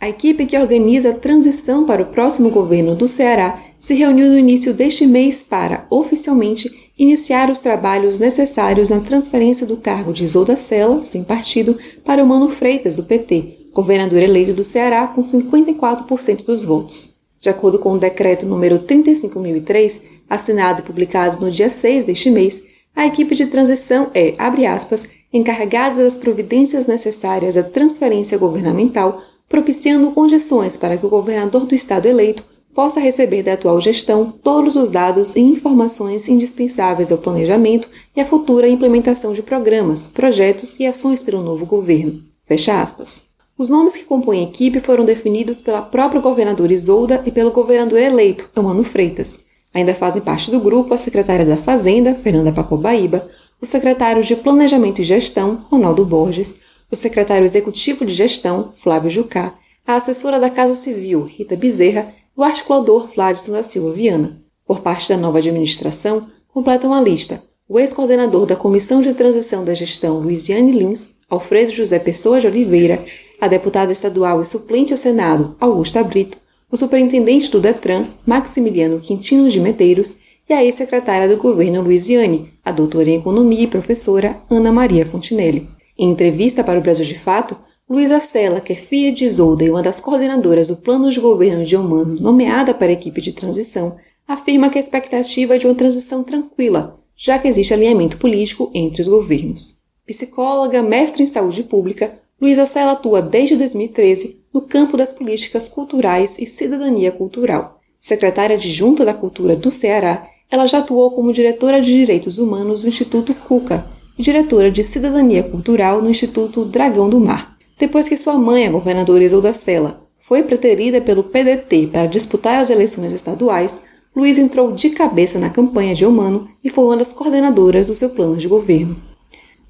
[0.00, 4.38] A equipe que organiza a transição para o próximo governo do Ceará se reuniu no
[4.38, 6.70] início deste mês para, oficialmente,
[7.00, 12.26] iniciar os trabalhos necessários na transferência do cargo de Isolda Sela, sem partido, para o
[12.26, 17.16] Mano Freitas, do PT, governador eleito do Ceará com 54% dos votos.
[17.40, 22.64] De acordo com o decreto número 35.003, assinado e publicado no dia 6 deste mês,
[22.94, 30.10] a equipe de transição é, abre aspas, encarregada das providências necessárias à transferência governamental, propiciando
[30.10, 32.44] condições para que o governador do estado eleito
[32.74, 38.24] possa receber da atual gestão todos os dados e informações indispensáveis ao planejamento e à
[38.24, 42.22] futura implementação de programas, projetos e ações pelo novo governo.
[42.46, 43.30] Fecha aspas.
[43.58, 48.00] Os nomes que compõem a equipe foram definidos pela própria governadora Isolda e pelo governador
[48.00, 49.40] eleito, Eumano Freitas.
[49.74, 53.28] Ainda fazem parte do grupo a secretária da Fazenda, Fernanda Pacobaíba,
[53.60, 56.56] o secretário de Planejamento e Gestão, Ronaldo Borges,
[56.90, 59.54] o secretário executivo de Gestão, Flávio Jucá,
[59.86, 64.40] a assessora da Casa Civil, Rita Bezerra, o articulador Vladson da Silva Viana.
[64.66, 69.72] Por parte da nova administração, completam a lista o ex-coordenador da Comissão de Transição da
[69.74, 73.04] Gestão, Luiziane Lins, Alfredo José Pessoa de Oliveira,
[73.40, 76.36] a deputada estadual e suplente ao Senado, Augusta Brito,
[76.68, 80.16] o superintendente do Detran, Maximiliano Quintino de Medeiros,
[80.48, 85.68] e a ex-secretária do governo Luiziane, a doutora em Economia e professora Ana Maria Fontinelli.
[85.96, 87.56] Em entrevista para o Brasil de Fato,
[87.90, 91.64] Luísa Sela, que é filha de Isolda e uma das coordenadoras do plano de governo
[91.64, 93.96] de Omano, nomeada para a equipe de transição,
[94.28, 99.02] afirma que a expectativa é de uma transição tranquila, já que existe alinhamento político entre
[99.02, 99.80] os governos.
[100.06, 106.38] Psicóloga, mestre em saúde pública, Luísa Sela atua desde 2013 no campo das políticas culturais
[106.38, 107.76] e cidadania cultural.
[107.98, 112.88] Secretária adjunta da Cultura do Ceará, ela já atuou como diretora de Direitos Humanos do
[112.88, 113.84] Instituto Cuca
[114.16, 117.49] e diretora de Cidadania Cultural no Instituto Dragão do Mar.
[117.80, 122.68] Depois que sua mãe, a governadora Isolda Sela, foi preterida pelo PDT para disputar as
[122.68, 123.80] eleições estaduais,
[124.14, 128.10] Luiz entrou de cabeça na campanha de Eumano e foi uma das coordenadoras do seu
[128.10, 128.96] plano de governo.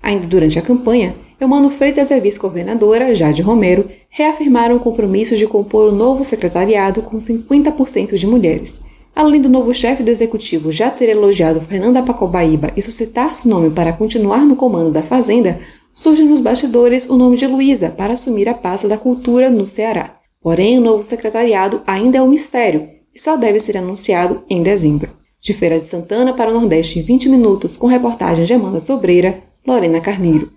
[0.02, 5.46] Ainda durante a campanha, Eumano Freitas e a vice-governadora, Jade Romero, reafirmaram o compromisso de
[5.46, 8.80] compor o novo secretariado com 50% de mulheres.
[9.14, 13.70] Além do novo chefe do executivo já ter elogiado Fernanda Pacobaíba e suscitar seu nome
[13.70, 15.60] para continuar no comando da Fazenda,
[15.92, 20.16] surge nos bastidores o nome de Luísa para assumir a pasta da cultura no Ceará.
[20.40, 25.10] Porém, o novo secretariado ainda é um mistério e só deve ser anunciado em dezembro.
[25.40, 29.42] De Feira de Santana para o Nordeste em 20 minutos, com reportagem de Amanda Sobreira,
[29.66, 30.50] Lorena Carneiro.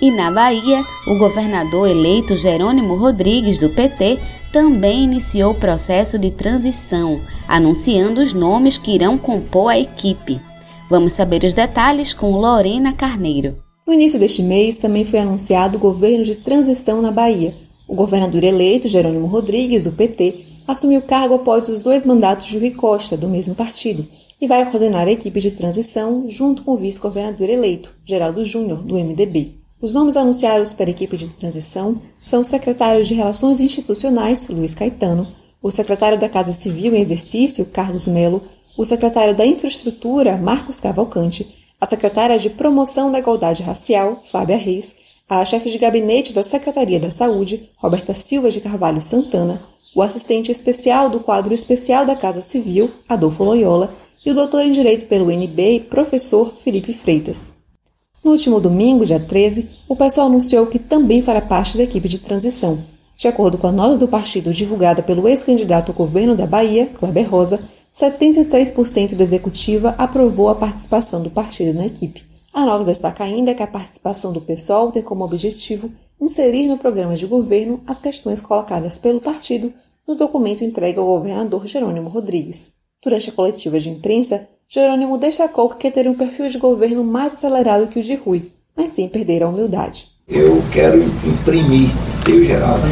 [0.00, 4.18] E na Bahia, o governador eleito Jerônimo Rodrigues, do PT,
[4.52, 10.38] também iniciou o processo de transição, anunciando os nomes que irão compor a equipe.
[10.90, 13.56] Vamos saber os detalhes com Lorena Carneiro.
[13.86, 17.56] No início deste mês, também foi anunciado o governo de transição na Bahia.
[17.88, 22.58] O governador eleito, Jerônimo Rodrigues, do PT, assumiu o cargo após os dois mandatos de
[22.58, 24.06] Rui Costa, do mesmo partido,
[24.40, 28.96] e vai coordenar a equipe de transição junto com o vice-governador eleito, Geraldo Júnior, do
[28.96, 29.61] MDB.
[29.82, 34.76] Os nomes anunciados para a equipe de transição são o secretário de Relações Institucionais, Luiz
[34.76, 35.26] Caetano,
[35.60, 38.44] o secretário da Casa Civil em exercício, Carlos Melo,
[38.78, 44.94] o secretário da Infraestrutura, Marcos Cavalcante, a secretária de Promoção da Igualdade Racial, Fábia Reis,
[45.28, 49.60] a chefe de gabinete da Secretaria da Saúde, Roberta Silva de Carvalho Santana,
[49.96, 53.92] o assistente especial do quadro especial da Casa Civil, Adolfo Loyola,
[54.24, 57.61] e o doutor em Direito pelo NB e professor Felipe Freitas.
[58.24, 62.20] No último domingo, dia 13, o pessoal anunciou que também fará parte da equipe de
[62.20, 62.84] transição.
[63.16, 67.28] De acordo com a nota do partido divulgada pelo ex-candidato ao governo da Bahia, Kleber
[67.28, 67.60] Rosa,
[67.92, 72.24] 73% da executiva aprovou a participação do partido na equipe.
[72.54, 77.16] A nota destaca ainda que a participação do pessoal tem como objetivo inserir no programa
[77.16, 79.72] de governo as questões colocadas pelo partido
[80.06, 82.74] no documento entregue ao governador Jerônimo Rodrigues.
[83.02, 87.34] Durante a coletiva de imprensa, Jerônimo destacou que quer ter um perfil de governo mais
[87.34, 90.06] acelerado que o de Rui, mas sem perder a humildade.
[90.26, 91.90] Eu quero imprimir,
[92.26, 92.86] eu Geraldo,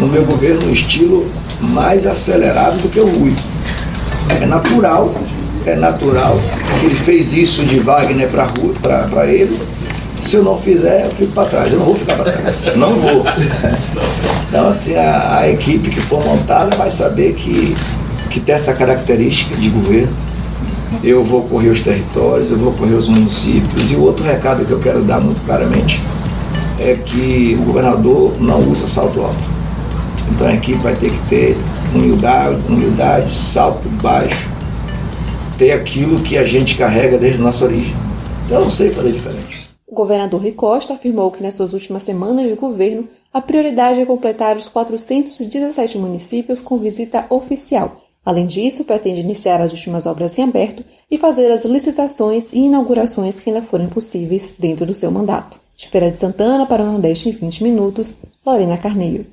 [0.00, 1.24] no meu governo um estilo
[1.60, 3.32] mais acelerado do que o Rui.
[4.42, 5.12] É natural,
[5.64, 6.36] é natural
[6.80, 8.28] que ele fez isso de Wagner
[8.82, 9.56] para ele.
[10.20, 11.72] Se eu não fizer, eu fico para trás.
[11.72, 12.60] Eu não vou ficar para trás.
[12.74, 13.24] Não vou.
[14.48, 17.72] Então, assim, a, a equipe que for montada vai saber que,
[18.30, 20.27] que tem essa característica de governo
[21.02, 23.90] eu vou correr os territórios, eu vou correr os municípios.
[23.90, 26.00] E o outro recado que eu quero dar muito claramente
[26.78, 29.44] é que o governador não usa salto alto.
[30.30, 31.56] Então a equipe vai ter que ter
[31.94, 34.48] humildade, humildade salto baixo,
[35.56, 37.94] ter aquilo que a gente carrega desde a nossa origem.
[38.46, 39.68] Então eu não sei fazer diferente.
[39.86, 44.04] O governador Rui Costa afirmou que nas suas últimas semanas de governo, a prioridade é
[44.04, 50.42] completar os 417 municípios com visita oficial Além disso, pretende iniciar as últimas obras em
[50.42, 55.58] aberto e fazer as licitações e inaugurações que ainda forem possíveis dentro do seu mandato.
[55.74, 59.24] De Feira de Santana para o Nordeste em 20 minutos, Lorena Carneiro.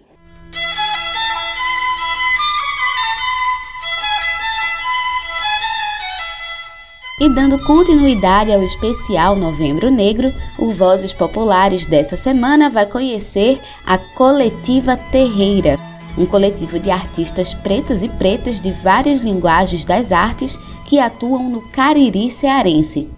[7.19, 13.97] E dando continuidade ao especial Novembro Negro, o Vozes Populares dessa semana vai conhecer a
[13.97, 15.77] Coletiva Terreira
[16.17, 21.61] um coletivo de artistas pretos e pretas de várias linguagens das artes que atuam no
[21.69, 23.09] Cariri cearense.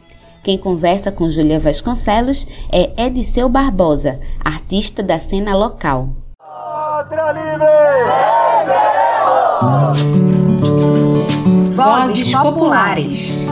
[0.44, 6.10] Quem conversa com Júlia Vasconcelos é Ediceu Barbosa, artista da cena local.
[11.72, 13.46] Vozes Populares.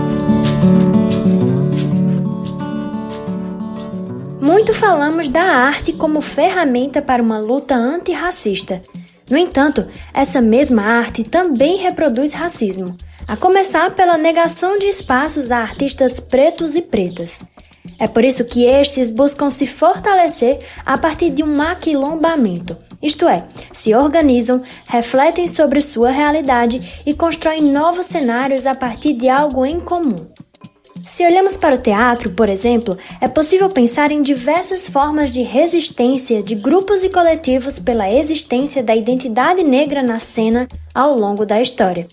[4.39, 8.81] Muito falamos da arte como ferramenta para uma luta antirracista.
[9.29, 12.95] No entanto, essa mesma arte também reproduz racismo,
[13.27, 17.43] a começar pela negação de espaços a artistas pretos e pretas.
[17.97, 23.47] É por isso que estes buscam se fortalecer a partir de um maquilombamento, isto é,
[23.71, 29.79] se organizam, refletem sobre sua realidade e constroem novos cenários a partir de algo em
[29.79, 30.15] comum.
[31.05, 36.41] Se olhamos para o teatro, por exemplo, é possível pensar em diversas formas de resistência
[36.41, 42.07] de grupos e coletivos pela existência da identidade negra na cena ao longo da história.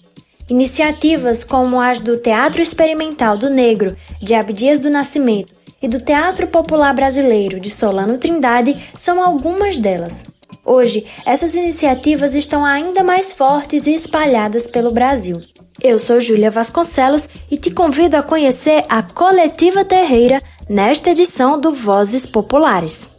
[0.50, 6.46] Iniciativas como as do Teatro Experimental do Negro, de Abdias do Nascimento, e do Teatro
[6.46, 10.24] Popular Brasileiro, de Solano Trindade, são algumas delas.
[10.64, 15.40] Hoje, essas iniciativas estão ainda mais fortes e espalhadas pelo Brasil.
[15.82, 20.38] Eu sou Júlia Vasconcelos e te convido a conhecer a Coletiva Terreira
[20.68, 23.10] nesta edição do Vozes Populares.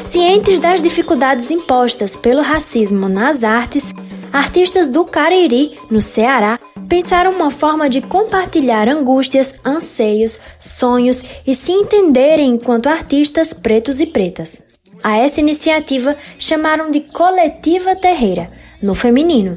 [0.00, 3.94] Cientes das dificuldades impostas pelo racismo nas artes,
[4.32, 6.58] artistas do Cariri, no Ceará,
[6.88, 14.06] pensaram uma forma de compartilhar angústias, anseios, sonhos e se entenderem enquanto artistas pretos e
[14.06, 14.62] pretas.
[15.02, 18.50] A essa iniciativa chamaram de Coletiva Terreira,
[18.82, 19.56] no feminino.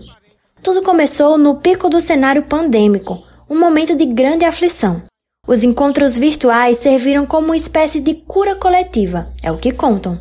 [0.62, 5.02] Tudo começou no pico do cenário pandêmico, um momento de grande aflição.
[5.48, 10.20] Os encontros virtuais serviram como uma espécie de cura coletiva, é o que contam.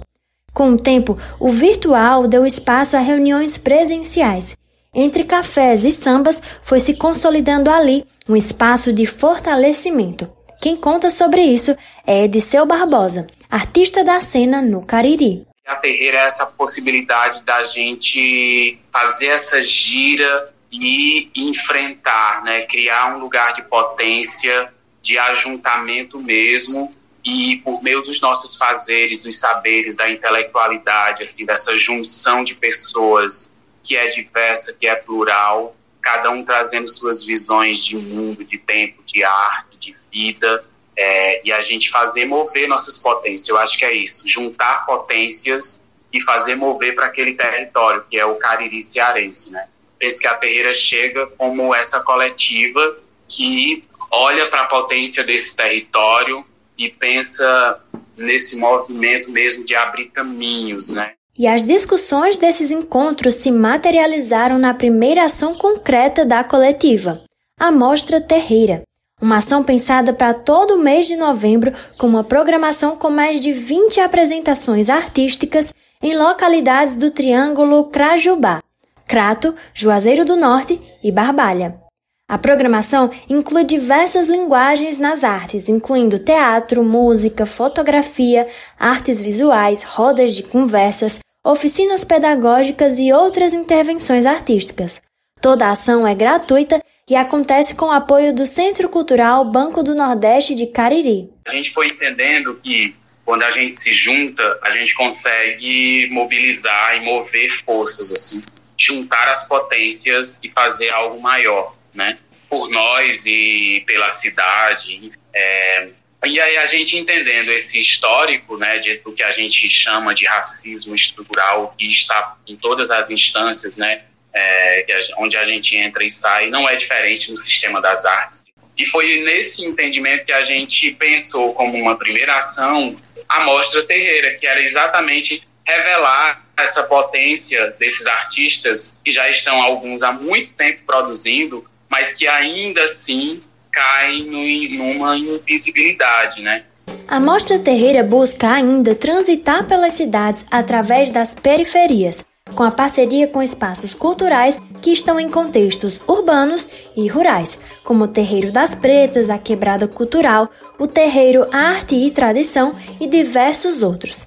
[0.54, 4.56] Com o tempo, o virtual deu espaço a reuniões presenciais
[4.94, 10.30] entre cafés e sambas foi se consolidando ali um espaço de fortalecimento.
[10.60, 11.76] Quem conta sobre isso
[12.06, 15.46] é Ediceu Barbosa, artista da cena no Cariri.
[15.66, 22.62] A Terreira é essa possibilidade da gente fazer essa gira e enfrentar, né?
[22.62, 29.38] criar um lugar de potência, de ajuntamento mesmo, e por meio dos nossos fazeres, dos
[29.38, 33.49] saberes, da intelectualidade, assim, dessa junção de pessoas
[33.82, 39.02] que é diversa, que é plural, cada um trazendo suas visões de mundo, de tempo,
[39.04, 40.64] de arte, de vida,
[40.96, 43.48] é, e a gente fazer mover nossas potências.
[43.48, 48.24] Eu acho que é isso, juntar potências e fazer mover para aquele território, que é
[48.24, 49.68] o Cariri cearense, né?
[49.98, 56.44] Penso que a Terreira chega como essa coletiva que olha para a potência desse território
[56.76, 57.80] e pensa
[58.16, 61.14] nesse movimento mesmo de abrir caminhos, né?
[61.40, 67.22] E as discussões desses encontros se materializaram na primeira ação concreta da coletiva,
[67.58, 68.82] a Mostra Terreira,
[69.22, 73.54] uma ação pensada para todo o mês de novembro com uma programação com mais de
[73.54, 75.72] 20 apresentações artísticas
[76.02, 78.62] em localidades do Triângulo Crajubá,
[79.08, 81.80] Crato, Juazeiro do Norte e Barbalha.
[82.28, 88.46] A programação inclui diversas linguagens nas artes, incluindo teatro, música, fotografia,
[88.78, 95.00] artes visuais, rodas de conversas, oficinas pedagógicas e outras intervenções artísticas.
[95.40, 99.94] Toda a ação é gratuita e acontece com o apoio do Centro Cultural Banco do
[99.94, 101.30] Nordeste de Cariri.
[101.46, 107.00] A gente foi entendendo que quando a gente se junta, a gente consegue mobilizar e
[107.04, 108.42] mover forças, assim,
[108.76, 112.18] juntar as potências e fazer algo maior, né?
[112.48, 115.12] Por nós e pela cidade.
[115.32, 115.88] É...
[116.26, 120.26] E aí a gente entendendo esse histórico, né, de, do que a gente chama de
[120.26, 124.02] racismo estrutural, que está em todas as instâncias, né,
[124.32, 124.86] é,
[125.18, 128.44] onde a gente entra e sai, não é diferente no sistema das artes.
[128.76, 132.96] E foi nesse entendimento que a gente pensou como uma primeira ação
[133.28, 140.02] a Mostra Terreira, que era exatamente revelar essa potência desses artistas que já estão alguns
[140.02, 143.42] há muito tempo produzindo, mas que ainda assim
[143.72, 146.62] caem no, numa invisibilidade, né?
[147.06, 153.42] A Mostra Terreira busca ainda transitar pelas cidades através das periferias, com a parceria com
[153.42, 159.38] espaços culturais que estão em contextos urbanos e rurais, como o Terreiro das Pretas, a
[159.38, 160.48] Quebrada Cultural,
[160.78, 164.26] o Terreiro Arte e Tradição e diversos outros.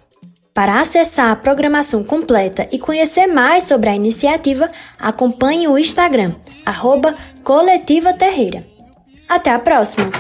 [0.53, 4.69] Para acessar a programação completa e conhecer mais sobre a iniciativa,
[4.99, 6.31] acompanhe o Instagram,
[6.63, 8.72] arroba Coletiva Terreira.
[9.33, 10.11] Até a próxima!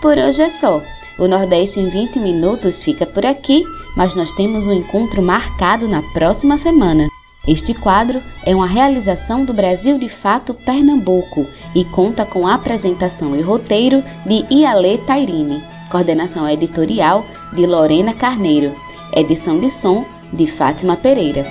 [0.00, 0.80] Por hoje é só.
[1.18, 3.64] O Nordeste em 20 minutos fica por aqui,
[3.96, 7.08] mas nós temos um encontro marcado na próxima semana.
[7.46, 11.44] Este quadro é uma realização do Brasil de Fato Pernambuco
[11.74, 15.60] e conta com a apresentação e roteiro de Iale Tairine,
[15.90, 18.74] coordenação editorial de Lorena Carneiro,
[19.12, 21.44] edição de som de Fátima Pereira.